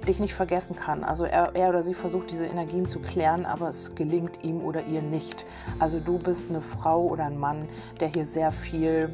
dich 0.08 0.20
nicht 0.20 0.34
vergessen 0.34 0.76
kann. 0.76 1.04
Also 1.04 1.26
er, 1.26 1.56
er 1.56 1.70
oder 1.70 1.84
sie 1.84 1.94
versucht 1.94 2.32
diese 2.32 2.46
Energien 2.46 2.86
zu 2.86 3.00
klären, 3.00 3.46
aber 3.46 3.70
es 3.70 3.96
gelingt 3.96 4.44
ihm 4.44 4.62
oder 4.62 4.86
ihr 4.86 5.02
nicht. 5.02 5.46
Also 5.80 6.00
du 6.00 6.18
bist 6.18 6.50
eine 6.50 6.62
Frau 6.62 7.04
oder 7.04 7.26
ein 7.26 7.38
Mann, 7.38 7.68
der 8.00 8.10
hier 8.10 8.26
sehr 8.26 8.52
viel... 8.52 9.14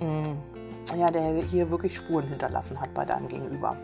Mh, 0.00 0.06
mm, 0.06 0.49
ja, 0.96 1.10
der 1.10 1.42
hier 1.42 1.70
wirklich 1.70 1.96
Spuren 1.96 2.26
hinterlassen 2.28 2.80
hat 2.80 2.92
bei 2.94 3.04
deinem 3.04 3.28
Gegenüber 3.28 3.76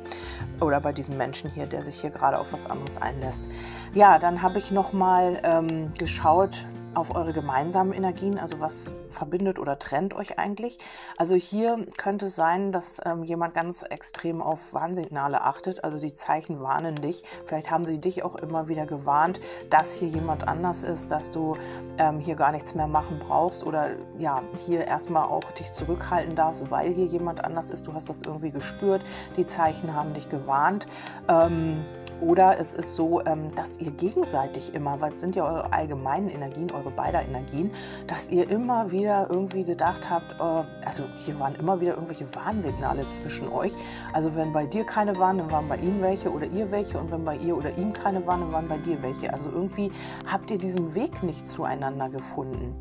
oder 0.61 0.81
bei 0.81 0.93
diesem 0.93 1.17
Menschen 1.17 1.51
hier, 1.51 1.67
der 1.67 1.83
sich 1.83 2.01
hier 2.01 2.11
gerade 2.11 2.39
auf 2.39 2.53
was 2.53 2.69
anderes 2.69 3.01
einlässt. 3.01 3.49
Ja, 3.95 4.19
dann 4.19 4.43
habe 4.43 4.59
ich 4.59 4.71
noch 4.71 4.93
mal 4.93 5.41
ähm, 5.45 5.91
geschaut, 5.99 6.67
auf 6.95 7.15
eure 7.15 7.33
gemeinsamen 7.33 7.93
Energien, 7.93 8.39
also 8.39 8.59
was 8.59 8.93
verbindet 9.09 9.59
oder 9.59 9.79
trennt 9.79 10.15
euch 10.15 10.39
eigentlich. 10.39 10.79
Also 11.17 11.35
hier 11.35 11.85
könnte 11.97 12.27
es 12.27 12.37
sein, 12.37 12.73
dass 12.73 13.01
ähm, 13.05 13.23
jemand 13.25 13.55
ganz 13.55 13.83
extrem 13.83 14.43
auf 14.43 14.75
Warnsignale 14.75 15.43
achtet, 15.43 15.85
also 15.85 15.99
die 15.99 16.15
Zeichen 16.15 16.61
warnen 16.61 16.97
dich. 16.97 17.23
Vielleicht 17.45 17.71
haben 17.71 17.85
sie 17.85 18.01
dich 18.01 18.23
auch 18.23 18.37
immer 18.37 18.69
wieder 18.69 18.87
gewarnt, 18.87 19.41
dass 19.71 19.95
hier 19.95 20.09
jemand 20.09 20.49
anders 20.49 20.83
ist, 20.83 21.11
dass 21.11 21.31
du 21.31 21.57
ähm, 21.99 22.19
hier 22.19 22.35
gar 22.35 22.53
nichts 22.53 22.75
mehr 22.75 22.87
machen 22.87 23.19
brauchst 23.19 23.65
oder 23.65 23.91
ja, 24.19 24.43
hier 24.67 24.87
erstmal 24.87 25.25
auch 25.25 25.51
dich 25.53 25.73
zurückhalten 25.73 26.35
darfst, 26.35 26.71
weil 26.71 26.93
hier 26.93 27.07
jemand 27.07 27.45
anders 27.45 27.71
ist. 27.71 27.87
Du 27.87 27.95
hast 27.95 28.09
das 28.09 28.23
irgendwie 28.23 28.51
gespürt, 28.51 29.03
die 29.37 29.47
Zeichen 29.47 29.95
haben 29.95 30.15
dich 30.15 30.29
gewarnt. 30.29 30.87
Ähm, 31.29 31.85
oder 32.21 32.59
es 32.59 32.75
ist 32.75 32.97
so, 32.97 33.21
ähm, 33.27 33.55
dass 33.55 33.79
ihr 33.79 33.91
gegenseitig 33.91 34.75
immer, 34.75 35.01
weil 35.01 35.13
es 35.13 35.21
sind 35.21 35.37
ja 35.37 35.45
eure 35.45 35.73
allgemeinen 35.73 36.31
Energien, 36.31 36.71
eure 36.71 36.91
beider 36.91 37.23
Energien, 37.23 37.71
dass 38.07 38.31
ihr 38.31 38.49
immer 38.51 38.91
wieder 38.91 38.96
irgendwie 39.05 39.65
gedacht 39.65 40.09
habt, 40.11 40.33
äh, 40.33 40.87
also 40.87 41.05
hier 41.19 41.39
waren 41.39 41.55
immer 41.57 41.81
wieder 41.81 41.95
irgendwelche 41.95 42.27
Warnsignale 42.35 43.07
zwischen 43.09 43.49
euch. 43.49 43.73
Also 44.13 44.35
wenn 44.35 44.53
bei 44.53 44.67
dir 44.67 44.85
keine 44.85 45.17
waren, 45.19 45.39
dann 45.39 45.51
waren 45.51 45.69
bei 45.69 45.77
ihm 45.77 46.01
welche 46.01 46.31
oder 46.31 46.47
ihr 46.47 46.71
welche 46.71 46.99
und 46.99 47.11
wenn 47.11 47.25
bei 47.25 47.37
ihr 47.37 47.57
oder 47.57 47.77
ihm 47.77 47.93
keine 47.93 48.27
waren, 48.27 48.41
dann 48.41 48.53
waren 48.53 48.69
bei 48.69 48.79
dir 48.79 49.03
welche. 49.03 49.33
Also 49.33 49.51
irgendwie 49.51 49.91
habt 50.31 50.51
ihr 50.51 50.59
diesen 50.59 50.95
Weg 50.95 51.23
nicht 51.23 51.49
zueinander 51.49 52.09
gefunden. 52.09 52.75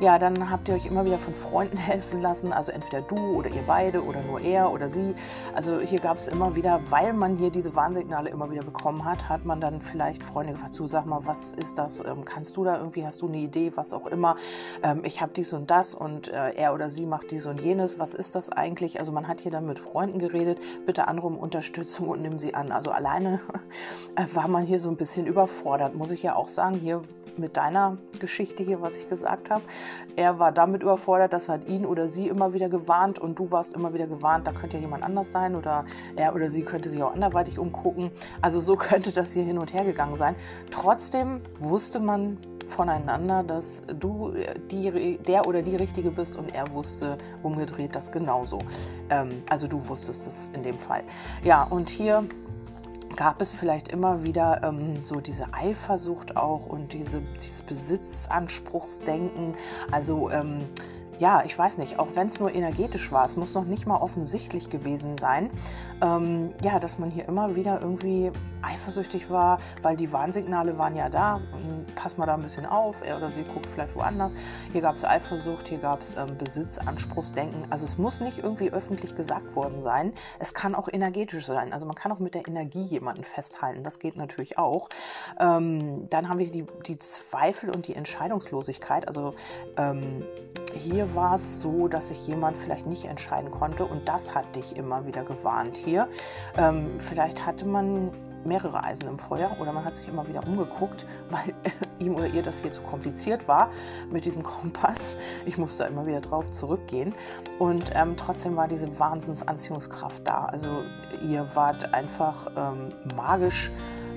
Ja, 0.00 0.18
dann 0.18 0.50
habt 0.50 0.68
ihr 0.68 0.74
euch 0.74 0.86
immer 0.86 1.04
wieder 1.04 1.18
von 1.18 1.34
Freunden 1.34 1.76
helfen 1.92 2.20
lassen, 2.20 2.52
also 2.52 2.72
entweder 2.72 3.02
du 3.02 3.16
oder 3.16 3.50
ihr 3.50 3.62
beide 3.66 4.02
oder 4.04 4.22
nur 4.22 4.40
er 4.40 4.72
oder 4.72 4.88
sie. 4.88 5.14
Also 5.54 5.80
hier 5.80 6.00
gab 6.00 6.16
es 6.16 6.28
immer 6.28 6.56
wieder, 6.56 6.80
weil 6.90 7.12
man 7.12 7.36
hier 7.36 7.50
diese 7.50 7.74
Warnsignale 7.74 8.30
immer 8.30 8.50
wieder 8.50 8.62
bekommen 8.62 9.04
hat, 9.04 9.28
hat 9.28 9.44
man 9.44 9.60
dann 9.60 9.80
vielleicht 9.80 10.24
Freunde 10.24 10.52
gefragt, 10.52 10.74
so 10.74 10.86
sag 10.86 11.06
mal, 11.06 11.24
was 11.24 11.52
ist 11.52 11.78
das? 11.78 12.04
Ähm, 12.04 12.24
kannst 12.24 12.56
du 12.56 12.64
da 12.64 12.76
irgendwie, 12.76 13.04
hast 13.04 13.22
du 13.22 13.28
eine 13.28 13.38
Idee, 13.38 13.72
was 13.74 13.92
auch 13.92 14.06
immer? 14.06 14.36
Ähm, 14.82 15.02
ich 15.04 15.20
habe 15.22 15.32
dies 15.34 15.52
und 15.52 15.61
das 15.66 15.94
und 15.94 16.28
äh, 16.28 16.50
er 16.50 16.74
oder 16.74 16.88
sie 16.88 17.06
macht 17.06 17.30
dies 17.30 17.46
und 17.46 17.60
jenes. 17.60 17.98
Was 17.98 18.14
ist 18.14 18.34
das 18.34 18.50
eigentlich? 18.50 18.98
Also 18.98 19.12
man 19.12 19.28
hat 19.28 19.40
hier 19.40 19.52
dann 19.52 19.66
mit 19.66 19.78
Freunden 19.78 20.18
geredet, 20.18 20.58
bitte 20.86 21.08
andere 21.08 21.26
um 21.26 21.38
Unterstützung 21.38 22.08
und 22.08 22.22
nimm 22.22 22.38
sie 22.38 22.54
an. 22.54 22.72
Also 22.72 22.90
alleine 22.90 23.40
war 24.34 24.48
man 24.48 24.64
hier 24.64 24.78
so 24.78 24.90
ein 24.90 24.96
bisschen 24.96 25.26
überfordert, 25.26 25.94
muss 25.94 26.10
ich 26.10 26.22
ja 26.22 26.36
auch 26.36 26.48
sagen. 26.48 26.76
Hier 26.76 27.02
mit 27.38 27.56
deiner 27.56 27.98
Geschichte 28.18 28.62
hier, 28.62 28.80
was 28.80 28.96
ich 28.96 29.08
gesagt 29.08 29.50
habe. 29.50 29.62
Er 30.16 30.38
war 30.38 30.52
damit 30.52 30.82
überfordert, 30.82 31.32
das 31.32 31.48
hat 31.48 31.66
ihn 31.68 31.86
oder 31.86 32.08
sie 32.08 32.28
immer 32.28 32.52
wieder 32.52 32.68
gewarnt 32.68 33.18
und 33.18 33.38
du 33.38 33.50
warst 33.50 33.74
immer 33.74 33.94
wieder 33.94 34.06
gewarnt, 34.06 34.46
da 34.46 34.52
könnte 34.52 34.76
ja 34.76 34.82
jemand 34.82 35.02
anders 35.02 35.32
sein 35.32 35.54
oder 35.54 35.84
er 36.16 36.34
oder 36.34 36.50
sie 36.50 36.62
könnte 36.62 36.88
sich 36.88 37.02
auch 37.02 37.14
anderweitig 37.14 37.58
umgucken. 37.58 38.10
Also 38.40 38.60
so 38.60 38.76
könnte 38.82 39.12
das 39.12 39.32
hier 39.32 39.44
hin 39.44 39.58
und 39.58 39.72
her 39.72 39.84
gegangen 39.84 40.16
sein. 40.16 40.34
Trotzdem 40.70 41.40
wusste 41.58 42.00
man 42.00 42.38
voneinander, 42.72 43.42
dass 43.42 43.82
du 44.00 44.32
die, 44.70 45.18
der 45.18 45.46
oder 45.46 45.62
die 45.62 45.76
Richtige 45.76 46.10
bist 46.10 46.36
und 46.36 46.54
er 46.54 46.72
wusste 46.72 47.18
umgedreht 47.42 47.94
das 47.94 48.10
genauso. 48.10 48.58
Ähm, 49.10 49.42
also 49.48 49.66
du 49.66 49.86
wusstest 49.88 50.26
es 50.26 50.50
in 50.54 50.62
dem 50.62 50.78
Fall. 50.78 51.04
Ja, 51.44 51.64
und 51.64 51.90
hier 51.90 52.24
gab 53.16 53.42
es 53.42 53.52
vielleicht 53.52 53.88
immer 53.88 54.22
wieder 54.22 54.62
ähm, 54.64 55.02
so 55.02 55.20
diese 55.20 55.52
Eifersucht 55.52 56.36
auch 56.36 56.66
und 56.66 56.92
diese, 56.92 57.20
dieses 57.36 57.62
Besitzanspruchsdenken. 57.62 59.54
Also 59.90 60.30
ähm, 60.30 60.64
ja, 61.18 61.42
ich 61.44 61.56
weiß 61.56 61.78
nicht, 61.78 61.98
auch 61.98 62.08
wenn 62.14 62.26
es 62.26 62.40
nur 62.40 62.54
energetisch 62.54 63.12
war, 63.12 63.24
es 63.24 63.36
muss 63.36 63.54
noch 63.54 63.64
nicht 63.64 63.86
mal 63.86 63.98
offensichtlich 63.98 64.70
gewesen 64.70 65.16
sein, 65.18 65.50
ähm, 66.00 66.52
ja, 66.62 66.78
dass 66.78 66.98
man 66.98 67.10
hier 67.10 67.28
immer 67.28 67.54
wieder 67.54 67.80
irgendwie 67.80 68.32
eifersüchtig 68.62 69.28
war, 69.30 69.58
weil 69.82 69.96
die 69.96 70.12
Warnsignale 70.12 70.78
waren 70.78 70.94
ja 70.94 71.08
da. 71.08 71.40
Pass 71.94 72.16
mal 72.16 72.26
da 72.26 72.34
ein 72.34 72.42
bisschen 72.42 72.66
auf, 72.66 73.02
er 73.04 73.16
oder 73.16 73.30
sie 73.30 73.42
guckt 73.42 73.68
vielleicht 73.68 73.94
woanders. 73.94 74.34
Hier 74.72 74.80
gab 74.80 74.94
es 74.94 75.04
Eifersucht, 75.04 75.68
hier 75.68 75.78
gab 75.78 76.00
es 76.00 76.16
ähm, 76.16 76.38
Besitzanspruchsdenken. 76.38 77.70
Also 77.70 77.84
es 77.84 77.98
muss 77.98 78.20
nicht 78.20 78.38
irgendwie 78.38 78.72
öffentlich 78.72 79.14
gesagt 79.14 79.54
worden 79.56 79.80
sein. 79.80 80.12
Es 80.38 80.54
kann 80.54 80.74
auch 80.74 80.88
energetisch 80.90 81.46
sein. 81.46 81.72
Also 81.72 81.86
man 81.86 81.94
kann 81.94 82.12
auch 82.12 82.18
mit 82.18 82.34
der 82.34 82.46
Energie 82.48 82.82
jemanden 82.82 83.24
festhalten. 83.24 83.82
Das 83.82 83.98
geht 83.98 84.16
natürlich 84.16 84.58
auch. 84.58 84.88
Ähm, 85.38 86.08
dann 86.08 86.28
haben 86.28 86.38
wir 86.38 86.50
die, 86.50 86.66
die 86.86 86.98
Zweifel 86.98 87.70
und 87.70 87.88
die 87.88 87.94
Entscheidungslosigkeit. 87.94 89.06
Also 89.08 89.34
ähm, 89.76 90.24
hier 90.74 91.14
war 91.14 91.34
es 91.34 91.60
so, 91.60 91.88
dass 91.88 92.08
sich 92.08 92.26
jemand 92.26 92.56
vielleicht 92.56 92.86
nicht 92.86 93.04
entscheiden 93.04 93.50
konnte 93.50 93.84
und 93.84 94.08
das 94.08 94.34
hat 94.34 94.56
dich 94.56 94.76
immer 94.76 95.06
wieder 95.06 95.24
gewarnt 95.24 95.76
hier. 95.76 96.08
Ähm, 96.56 96.90
vielleicht 96.98 97.46
hatte 97.46 97.66
man 97.66 98.12
mehrere 98.44 98.82
Eisen 98.82 99.06
im 99.08 99.18
Feuer 99.18 99.56
oder 99.60 99.72
man 99.72 99.84
hat 99.84 99.94
sich 99.94 100.08
immer 100.08 100.26
wieder 100.26 100.46
umgeguckt, 100.46 101.06
weil 101.30 101.54
ihm 101.98 102.14
oder 102.16 102.26
ihr 102.26 102.42
das 102.42 102.62
hier 102.62 102.72
zu 102.72 102.82
kompliziert 102.82 103.48
war 103.48 103.70
mit 104.10 104.24
diesem 104.24 104.42
Kompass. 104.42 105.16
Ich 105.46 105.58
musste 105.58 105.84
immer 105.84 106.06
wieder 106.06 106.20
drauf 106.20 106.50
zurückgehen 106.50 107.14
und 107.58 107.90
ähm, 107.94 108.16
trotzdem 108.16 108.56
war 108.56 108.68
diese 108.68 108.98
Wahnsinnsanziehungskraft 108.98 110.26
da. 110.26 110.46
Also 110.46 110.82
ihr 111.22 111.46
wart 111.54 111.94
einfach 111.94 112.48
ähm, 112.56 112.92
magisch 113.16 113.70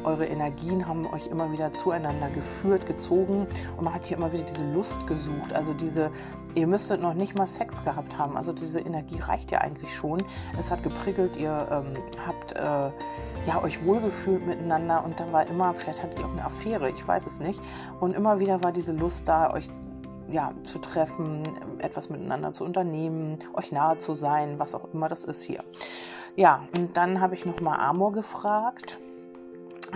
eure 0.05 0.25
Energien 0.25 0.87
haben 0.87 1.05
euch 1.07 1.27
immer 1.27 1.51
wieder 1.51 1.71
zueinander 1.71 2.29
geführt, 2.29 2.85
gezogen 2.85 3.47
und 3.77 3.83
man 3.83 3.93
hat 3.93 4.05
hier 4.05 4.17
immer 4.17 4.31
wieder 4.31 4.43
diese 4.43 4.71
Lust 4.71 5.07
gesucht. 5.07 5.53
Also 5.53 5.73
diese, 5.73 6.11
ihr 6.53 6.67
müsstet 6.67 7.01
noch 7.01 7.13
nicht 7.13 7.35
mal 7.35 7.47
Sex 7.47 7.83
gehabt 7.83 8.17
haben. 8.17 8.37
Also 8.37 8.53
diese 8.53 8.79
Energie 8.79 9.19
reicht 9.19 9.51
ja 9.51 9.59
eigentlich 9.59 9.93
schon. 9.93 10.23
Es 10.57 10.71
hat 10.71 10.83
geprickelt, 10.83 11.35
ihr 11.37 11.67
ähm, 11.71 11.97
habt 12.25 12.53
äh, 12.53 12.91
ja, 13.47 13.61
euch 13.63 13.83
wohlgefühlt 13.85 14.45
miteinander 14.45 15.03
und 15.03 15.19
da 15.19 15.31
war 15.31 15.47
immer, 15.47 15.73
vielleicht 15.73 16.01
hattet 16.01 16.19
ihr 16.19 16.25
auch 16.25 16.31
eine 16.31 16.45
Affäre, 16.45 16.89
ich 16.89 17.07
weiß 17.07 17.25
es 17.25 17.39
nicht. 17.39 17.61
Und 17.99 18.15
immer 18.15 18.39
wieder 18.39 18.63
war 18.63 18.71
diese 18.71 18.93
Lust 18.93 19.27
da, 19.27 19.53
euch 19.53 19.69
ja, 20.27 20.53
zu 20.63 20.79
treffen, 20.79 21.43
etwas 21.79 22.09
miteinander 22.09 22.51
zu 22.51 22.63
unternehmen, 22.63 23.37
euch 23.53 23.71
nahe 23.71 23.97
zu 23.97 24.13
sein, 24.15 24.59
was 24.59 24.73
auch 24.73 24.93
immer 24.93 25.07
das 25.07 25.23
ist 25.23 25.43
hier. 25.43 25.63
Ja, 26.35 26.63
und 26.75 26.97
dann 26.97 27.21
habe 27.21 27.35
ich 27.35 27.45
nochmal 27.45 27.79
Amor 27.79 28.11
gefragt. 28.11 28.97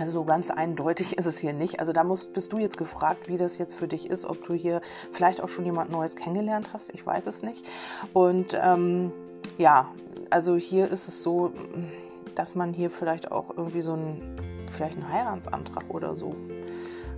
Also 0.00 0.12
so 0.12 0.24
ganz 0.24 0.50
eindeutig 0.50 1.12
ist 1.18 1.26
es 1.26 1.38
hier 1.38 1.52
nicht. 1.52 1.78
Also 1.78 1.92
da 1.92 2.02
musst, 2.04 2.32
bist 2.32 2.52
du 2.52 2.58
jetzt 2.58 2.78
gefragt, 2.78 3.28
wie 3.28 3.36
das 3.36 3.58
jetzt 3.58 3.74
für 3.74 3.86
dich 3.86 4.08
ist, 4.08 4.24
ob 4.24 4.42
du 4.44 4.54
hier 4.54 4.80
vielleicht 5.12 5.42
auch 5.42 5.48
schon 5.48 5.66
jemand 5.66 5.90
Neues 5.90 6.16
kennengelernt 6.16 6.70
hast. 6.72 6.92
Ich 6.94 7.06
weiß 7.06 7.26
es 7.26 7.42
nicht. 7.42 7.68
Und 8.14 8.58
ähm, 8.60 9.12
ja, 9.58 9.88
also 10.30 10.56
hier 10.56 10.88
ist 10.88 11.06
es 11.06 11.22
so, 11.22 11.52
dass 12.34 12.54
man 12.54 12.72
hier 12.72 12.90
vielleicht 12.90 13.30
auch 13.30 13.50
irgendwie 13.54 13.82
so 13.82 13.92
einen, 13.92 14.66
vielleicht 14.72 14.96
einen 14.96 15.12
Heiratsantrag 15.12 15.84
oder 15.90 16.14
so 16.14 16.34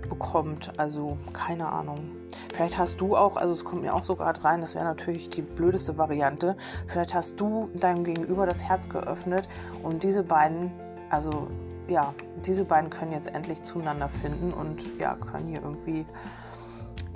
bekommt. 0.09 0.77
Also 0.77 1.17
keine 1.31 1.67
Ahnung. 1.71 2.11
Vielleicht 2.53 2.77
hast 2.77 2.99
du 2.99 3.15
auch, 3.15 3.37
also 3.37 3.53
es 3.53 3.63
kommt 3.63 3.83
mir 3.83 3.95
auch 3.95 4.03
so 4.03 4.17
gerade 4.17 4.43
rein, 4.43 4.59
das 4.59 4.75
wäre 4.75 4.83
natürlich 4.83 5.29
die 5.29 5.41
blödeste 5.41 5.97
Variante. 5.97 6.57
Vielleicht 6.87 7.13
hast 7.13 7.39
du 7.39 7.69
deinem 7.75 8.03
Gegenüber 8.03 8.45
das 8.45 8.61
Herz 8.61 8.89
geöffnet 8.89 9.47
und 9.81 10.03
diese 10.03 10.23
beiden, 10.23 10.69
also 11.09 11.47
ja, 11.87 12.13
diese 12.45 12.65
beiden 12.65 12.89
können 12.89 13.11
jetzt 13.11 13.27
endlich 13.33 13.63
zueinander 13.63 14.09
finden 14.09 14.53
und 14.53 14.89
ja, 14.99 15.15
können 15.15 15.47
hier 15.47 15.61
irgendwie 15.61 16.05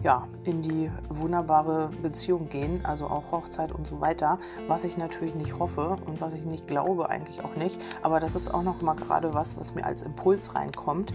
ja, 0.03 0.27
in 0.43 0.61
die 0.61 0.91
wunderbare 1.09 1.89
Beziehung 2.01 2.49
gehen, 2.49 2.81
also 2.83 3.07
auch 3.07 3.31
Hochzeit 3.31 3.71
und 3.71 3.87
so 3.87 3.99
weiter, 3.99 4.39
was 4.67 4.83
ich 4.83 4.97
natürlich 4.97 5.35
nicht 5.35 5.57
hoffe 5.57 5.97
und 6.05 6.21
was 6.21 6.33
ich 6.33 6.45
nicht 6.45 6.67
glaube 6.67 7.09
eigentlich 7.09 7.43
auch 7.43 7.55
nicht, 7.55 7.81
aber 8.03 8.19
das 8.19 8.35
ist 8.35 8.53
auch 8.53 8.63
noch 8.63 8.81
mal 8.81 8.93
gerade 8.93 9.33
was, 9.33 9.57
was 9.57 9.73
mir 9.73 9.85
als 9.85 10.03
Impuls 10.03 10.53
reinkommt. 10.55 11.13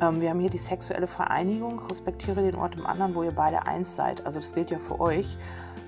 Ähm, 0.00 0.20
wir 0.20 0.30
haben 0.30 0.40
hier 0.40 0.50
die 0.50 0.58
sexuelle 0.58 1.06
Vereinigung, 1.06 1.80
respektiere 1.80 2.42
den 2.42 2.54
Ort 2.54 2.76
im 2.76 2.86
anderen, 2.86 3.16
wo 3.16 3.22
ihr 3.22 3.34
beide 3.34 3.66
eins 3.66 3.96
seid, 3.96 4.24
also 4.24 4.38
das 4.38 4.54
gilt 4.54 4.70
ja 4.70 4.78
für 4.78 5.00
euch. 5.00 5.36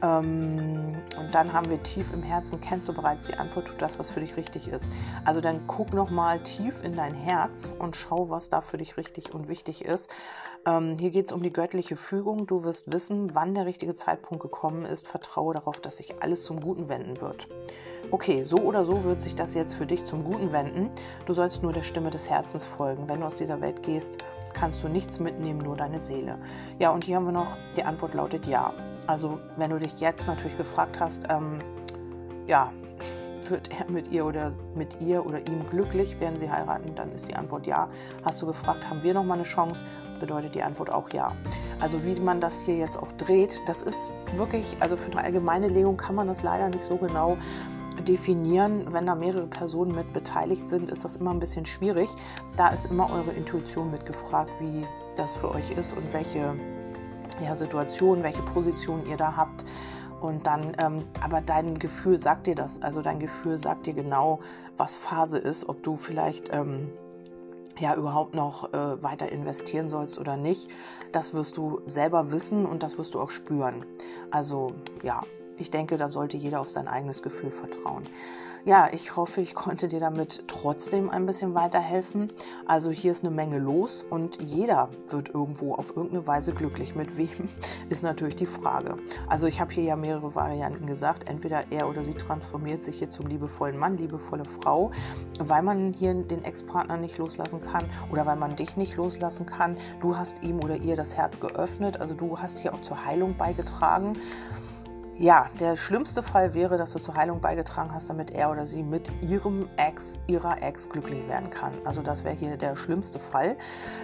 Ähm, 0.03 0.97
und 1.17 1.33
dann 1.33 1.53
haben 1.53 1.71
wir 1.71 1.83
tief 1.83 2.13
im 2.13 2.23
Herzen, 2.23 2.61
kennst 2.61 2.89
du 2.89 2.93
bereits 2.93 3.27
die 3.27 3.35
Antwort, 3.35 3.69
tut 3.69 3.81
das, 3.81 3.99
was 3.99 4.11
für 4.11 4.21
dich 4.21 4.37
richtig 4.37 4.69
ist. 4.69 4.91
Also 5.25 5.41
dann 5.41 5.61
guck 5.69 5.93
nochmal 5.93 6.43
tief 6.43 6.83
in 6.83 6.97
dein 6.97 7.15
Herz 7.15 7.75
und 7.79 7.95
schau, 7.95 8.29
was 8.29 8.49
da 8.49 8.61
für 8.61 8.79
dich 8.79 8.97
richtig 8.97 9.33
und 9.33 9.49
wichtig 9.49 9.85
ist. 9.85 10.13
Ähm, 10.65 10.97
hier 10.99 11.11
geht 11.11 11.27
es 11.27 11.33
um 11.33 11.43
die 11.43 11.53
göttliche 11.53 11.97
Fügung. 11.97 12.47
Du 12.47 12.63
wirst 12.63 12.93
wissen, 12.93 13.35
wann 13.35 13.55
der 13.55 13.67
richtige 13.67 13.95
Zeitpunkt 13.95 14.43
gekommen 14.43 14.85
ist. 14.85 15.09
Vertraue 15.09 15.55
darauf, 15.55 15.81
dass 15.81 15.97
sich 15.97 16.23
alles 16.23 16.45
zum 16.45 16.61
Guten 16.61 16.89
wenden 16.89 17.21
wird. 17.21 17.49
Okay, 18.11 18.43
so 18.43 18.59
oder 18.59 18.85
so 18.85 19.03
wird 19.03 19.21
sich 19.21 19.35
das 19.35 19.55
jetzt 19.55 19.75
für 19.75 19.87
dich 19.87 20.05
zum 20.05 20.23
Guten 20.23 20.53
wenden. 20.53 20.91
Du 21.27 21.35
sollst 21.35 21.63
nur 21.63 21.73
der 21.73 21.83
Stimme 21.83 22.11
des 22.11 22.29
Herzens 22.31 22.65
folgen. 22.65 23.09
Wenn 23.09 23.21
du 23.21 23.27
aus 23.27 23.37
dieser 23.37 23.61
Welt 23.61 23.83
gehst, 23.83 24.19
kannst 24.55 24.85
du 24.85 24.89
nichts 24.89 25.19
mitnehmen, 25.19 25.59
nur 25.59 25.77
deine 25.77 25.99
Seele. 25.99 26.39
Ja, 26.79 26.91
und 26.91 27.05
hier 27.05 27.17
haben 27.17 27.25
wir 27.25 27.33
noch, 27.33 27.57
die 27.77 27.83
Antwort 27.83 28.15
lautet 28.15 28.47
ja. 28.47 28.73
Also 29.09 29.41
wenn 29.57 29.71
du 29.71 29.79
dich 29.79 29.99
jetzt 29.99 30.29
natürlich 30.29 30.57
gefragt 30.57 31.01
hast, 31.01 31.25
ähm, 31.29 31.59
ja, 32.47 32.73
wird 33.49 33.71
er 33.71 33.91
mit 33.91 34.11
ihr 34.11 34.25
oder 34.25 34.53
mit 34.75 35.01
ihr 35.01 35.25
oder 35.25 35.39
ihm 35.47 35.69
glücklich, 35.69 36.19
werden 36.21 36.39
sie 36.39 36.51
heiraten, 36.51 36.95
dann 36.95 37.13
ist 37.13 37.29
die 37.29 37.35
Antwort 37.35 37.67
ja. 37.67 37.89
Hast 38.25 38.41
du 38.43 38.47
gefragt, 38.47 38.89
haben 38.89 39.03
wir 39.03 39.15
noch 39.15 39.25
mal 39.25 39.35
eine 39.35 39.43
Chance, 39.43 39.85
bedeutet 40.23 40.55
die 40.55 40.63
Antwort 40.63 40.89
auch 40.89 41.11
ja. 41.13 41.33
Also 41.81 42.05
wie 42.07 42.19
man 42.21 42.41
das 42.41 42.61
hier 42.61 42.77
jetzt 42.77 42.97
auch 42.97 43.11
dreht, 43.13 43.61
das 43.67 43.83
ist 43.83 44.13
wirklich, 44.37 44.77
also 44.79 44.97
für 44.97 45.11
eine 45.11 45.25
allgemeine 45.25 45.67
Legung 45.67 45.97
kann 45.97 46.15
man 46.15 46.29
das 46.29 46.45
leider 46.45 46.69
nicht 46.69 46.85
so 46.85 46.97
genau 46.97 47.37
definieren. 48.09 48.87
Wenn 48.93 49.05
da 49.05 49.17
mehrere 49.17 49.49
Personen 49.49 49.95
mit 49.95 50.13
beteiligt 50.13 50.69
sind, 50.69 50.91
ist 50.91 51.05
das 51.05 51.17
immer 51.17 51.33
ein 51.33 51.41
bisschen 51.41 51.67
schwierig. 51.67 52.09
Da 52.57 52.69
ist 52.69 52.87
immer 52.87 53.11
eure 53.11 53.33
Intuition 53.33 53.91
mitgefragt, 53.91 54.51
wie 54.61 54.87
das 55.17 55.35
für 55.35 55.51
euch 55.51 55.73
ist 55.73 55.93
und 55.93 56.13
welche 56.13 56.55
ja, 57.43 57.57
Situation, 57.57 58.23
welche 58.23 58.43
Position 58.43 59.05
ihr 59.11 59.17
da 59.17 59.37
habt. 59.37 59.65
Und 60.21 60.47
dann, 60.47 60.73
ähm, 60.79 61.05
aber 61.21 61.41
dein 61.41 61.81
Gefühl 61.81 62.17
sagt 62.17 62.47
dir 62.47 62.55
das. 62.55 62.81
Also 62.81 63.03
dein 63.03 63.19
Gefühl 63.19 63.57
sagt 63.57 63.87
dir 63.87 63.95
genau, 63.95 64.39
was 64.77 64.97
Phase 64.97 65.39
ist, 65.39 65.69
ob 65.69 65.83
du 65.83 65.97
vielleicht 65.97 66.55
ähm, 66.55 66.93
ja 67.79 67.95
überhaupt 67.95 68.35
noch 68.35 68.73
äh, 68.73 69.03
weiter 69.03 69.31
investieren 69.31 69.89
sollst 69.89 70.19
oder 70.19 70.37
nicht. 70.37 70.71
Das 71.13 71.35
wirst 71.35 71.57
du 71.57 71.81
selber 71.87 72.33
wissen 72.33 72.67
und 72.67 72.83
das 72.83 72.99
wirst 72.99 73.15
du 73.15 73.21
auch 73.21 73.31
spüren. 73.31 73.85
Also 74.31 74.73
ja, 75.03 75.23
ich 75.59 75.71
denke, 75.71 75.97
da 75.97 76.09
sollte 76.09 76.37
jeder 76.37 76.61
auf 76.61 76.71
sein 76.71 76.89
eigenes 76.89 77.23
Gefühl 77.23 77.51
vertrauen. 77.51 78.05
Ja, 78.65 78.89
ich 78.93 79.17
hoffe, 79.17 79.41
ich 79.41 79.55
konnte 79.55 79.89
dir 79.89 79.99
damit 79.99 80.45
trotzdem 80.47 81.11
ein 81.11 81.27
bisschen 81.27 81.55
weiterhelfen. 81.55 82.33
Also 82.65 82.93
hier 82.93 83.11
ist 83.11 83.25
eine 83.25 83.35
Menge 83.35 83.59
los 83.59 84.05
und 84.09 84.41
jeder 84.41 84.89
wird 85.09 85.31
irgendwo 85.31 85.75
auf 85.75 85.97
irgendeine 85.97 86.27
Weise 86.29 86.53
glücklich. 86.53 86.95
Mit 86.95 87.17
wem 87.17 87.49
ist 87.89 88.05
natürlich 88.05 88.37
die 88.37 88.47
Frage. 88.47 88.99
Also 89.29 89.49
ich 89.49 89.61
habe 89.61 89.73
hier 89.73 89.83
ja 89.83 89.97
mehrere 89.97 90.35
Varianten 90.37 90.87
gesagt. 90.87 91.29
Entweder 91.29 91.65
er 91.71 91.89
oder 91.89 92.05
sie 92.05 92.15
transformiert 92.15 92.85
sich 92.85 92.99
hier 92.99 93.11
zum 93.11 93.27
liebevollen 93.27 93.77
Mann, 93.77 93.99
liebevolle 93.99 94.45
Frau, 94.45 94.93
weil 95.41 95.63
man 95.63 95.93
hier 95.93 96.15
den 96.15 96.45
Ex-Partner 96.45 96.97
nicht 96.97 97.19
loslassen 97.19 97.61
kann 97.61 97.85
oder 98.13 98.27
weil 98.27 98.37
man 98.37 98.55
dich 98.55 98.77
nicht 98.77 98.97
loslassen 98.97 99.45
kann. 99.45 99.77
Du 100.01 100.17
hast 100.17 100.43
ihm 100.45 100.61
oder 100.61 100.77
ihr 100.77 100.95
das 100.95 101.17
Herz 101.17 101.41
geöffnet. 101.41 102.01
Also 102.01 102.15
du 102.15 102.39
hast 102.39 102.61
hier 102.61 102.75
auch 102.75 102.81
zur 102.81 103.05
Heilung 103.05 103.37
beigetragen. 103.37 104.17
Ja, 105.19 105.51
der 105.61 105.77
schlimmste 105.77 106.23
Fall 106.23 106.55
wäre, 106.55 106.79
dass 106.79 106.93
du 106.93 106.99
zur 106.99 107.15
Heilung 107.15 107.41
beigetragen 107.41 107.93
hast, 107.93 108.09
damit 108.09 108.31
er 108.31 108.51
oder 108.51 108.65
sie 108.65 108.83
mit 108.83 109.13
ihrem 109.21 109.69
Ex, 109.77 110.19
ihrer 110.27 110.63
Ex 110.63 110.89
glücklich 110.89 111.29
werden 111.29 111.51
kann. 111.51 111.75
Also 111.85 112.03
das 112.03 112.25
wäre 112.25 112.35
hier 112.35 112.57
der 112.57 112.75
schlimmste 112.77 113.19
Fall. 113.19 113.57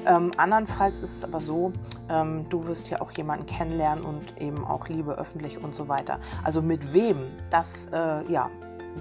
Ähm, 0.06 0.32
andernfalls 0.36 1.00
ist 1.00 1.16
es 1.16 1.24
aber 1.24 1.40
so, 1.40 1.72
ähm, 2.10 2.46
du 2.50 2.66
wirst 2.66 2.88
hier 2.88 3.00
auch 3.00 3.10
jemanden 3.12 3.46
kennenlernen 3.46 4.04
und 4.04 4.38
eben 4.40 4.64
auch 4.66 4.86
Liebe 4.88 5.12
öffentlich 5.18 5.62
und 5.62 5.74
so 5.74 5.88
weiter. 5.88 6.20
Also 6.44 6.60
mit 6.60 6.92
wem, 6.92 7.30
das 7.48 7.86
äh, 7.86 8.30
ja, 8.30 8.50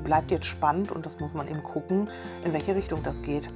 bleibt 0.04 0.32
jetzt 0.32 0.46
spannend 0.46 0.91
und 0.91 1.06
das 1.06 1.20
muss 1.20 1.34
man 1.34 1.48
eben 1.48 1.62
gucken, 1.62 2.10
in 2.43 2.54
welche 2.54 2.74
Richtung 2.74 3.04
das 3.04 3.22
geht. 3.22 3.50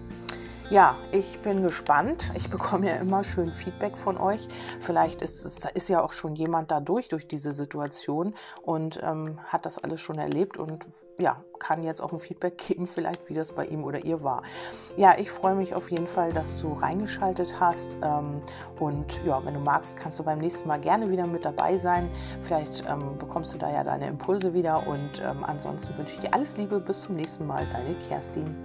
Ja, 0.71 0.95
ich 1.11 1.41
bin 1.41 1.63
gespannt. 1.63 2.31
Ich 2.33 2.49
bekomme 2.49 2.87
ja 2.87 2.95
immer 2.95 3.25
schön 3.25 3.51
Feedback 3.51 3.97
von 3.97 4.17
euch. 4.17 4.47
Vielleicht 4.79 5.21
ist 5.21 5.43
es 5.43 5.65
ist 5.65 5.89
ja 5.89 6.01
auch 6.01 6.13
schon 6.13 6.33
jemand 6.33 6.71
dadurch 6.71 7.09
durch 7.09 7.27
diese 7.27 7.51
Situation 7.51 8.33
und 8.61 8.97
ähm, 9.03 9.37
hat 9.47 9.65
das 9.65 9.79
alles 9.79 9.99
schon 9.99 10.17
erlebt 10.17 10.55
und 10.55 10.85
ja, 11.19 11.43
kann 11.59 11.83
jetzt 11.83 12.01
auch 12.01 12.13
ein 12.13 12.19
Feedback 12.19 12.57
geben, 12.57 12.87
vielleicht 12.87 13.27
wie 13.27 13.33
das 13.33 13.51
bei 13.51 13.65
ihm 13.65 13.83
oder 13.83 14.05
ihr 14.05 14.23
war. 14.23 14.43
Ja, 14.95 15.19
ich 15.19 15.29
freue 15.29 15.55
mich 15.55 15.75
auf 15.75 15.91
jeden 15.91 16.07
Fall, 16.07 16.31
dass 16.31 16.55
du 16.55 16.71
reingeschaltet 16.71 17.59
hast. 17.59 17.97
Ähm, 18.01 18.41
und 18.79 19.21
ja, 19.25 19.43
wenn 19.43 19.55
du 19.55 19.59
magst, 19.59 19.97
kannst 19.97 20.19
du 20.19 20.23
beim 20.23 20.39
nächsten 20.39 20.69
Mal 20.69 20.79
gerne 20.79 21.11
wieder 21.11 21.27
mit 21.27 21.43
dabei 21.43 21.75
sein. 21.75 22.09
Vielleicht 22.39 22.85
ähm, 22.87 23.17
bekommst 23.17 23.53
du 23.53 23.57
da 23.57 23.69
ja 23.69 23.83
deine 23.83 24.07
Impulse 24.07 24.53
wieder. 24.53 24.87
Und 24.87 25.21
ähm, 25.21 25.43
ansonsten 25.43 25.97
wünsche 25.97 26.13
ich 26.13 26.21
dir 26.21 26.33
alles 26.33 26.55
Liebe. 26.55 26.79
Bis 26.79 27.01
zum 27.01 27.17
nächsten 27.17 27.45
Mal. 27.45 27.67
Deine 27.73 27.93
Kerstin. 27.95 28.55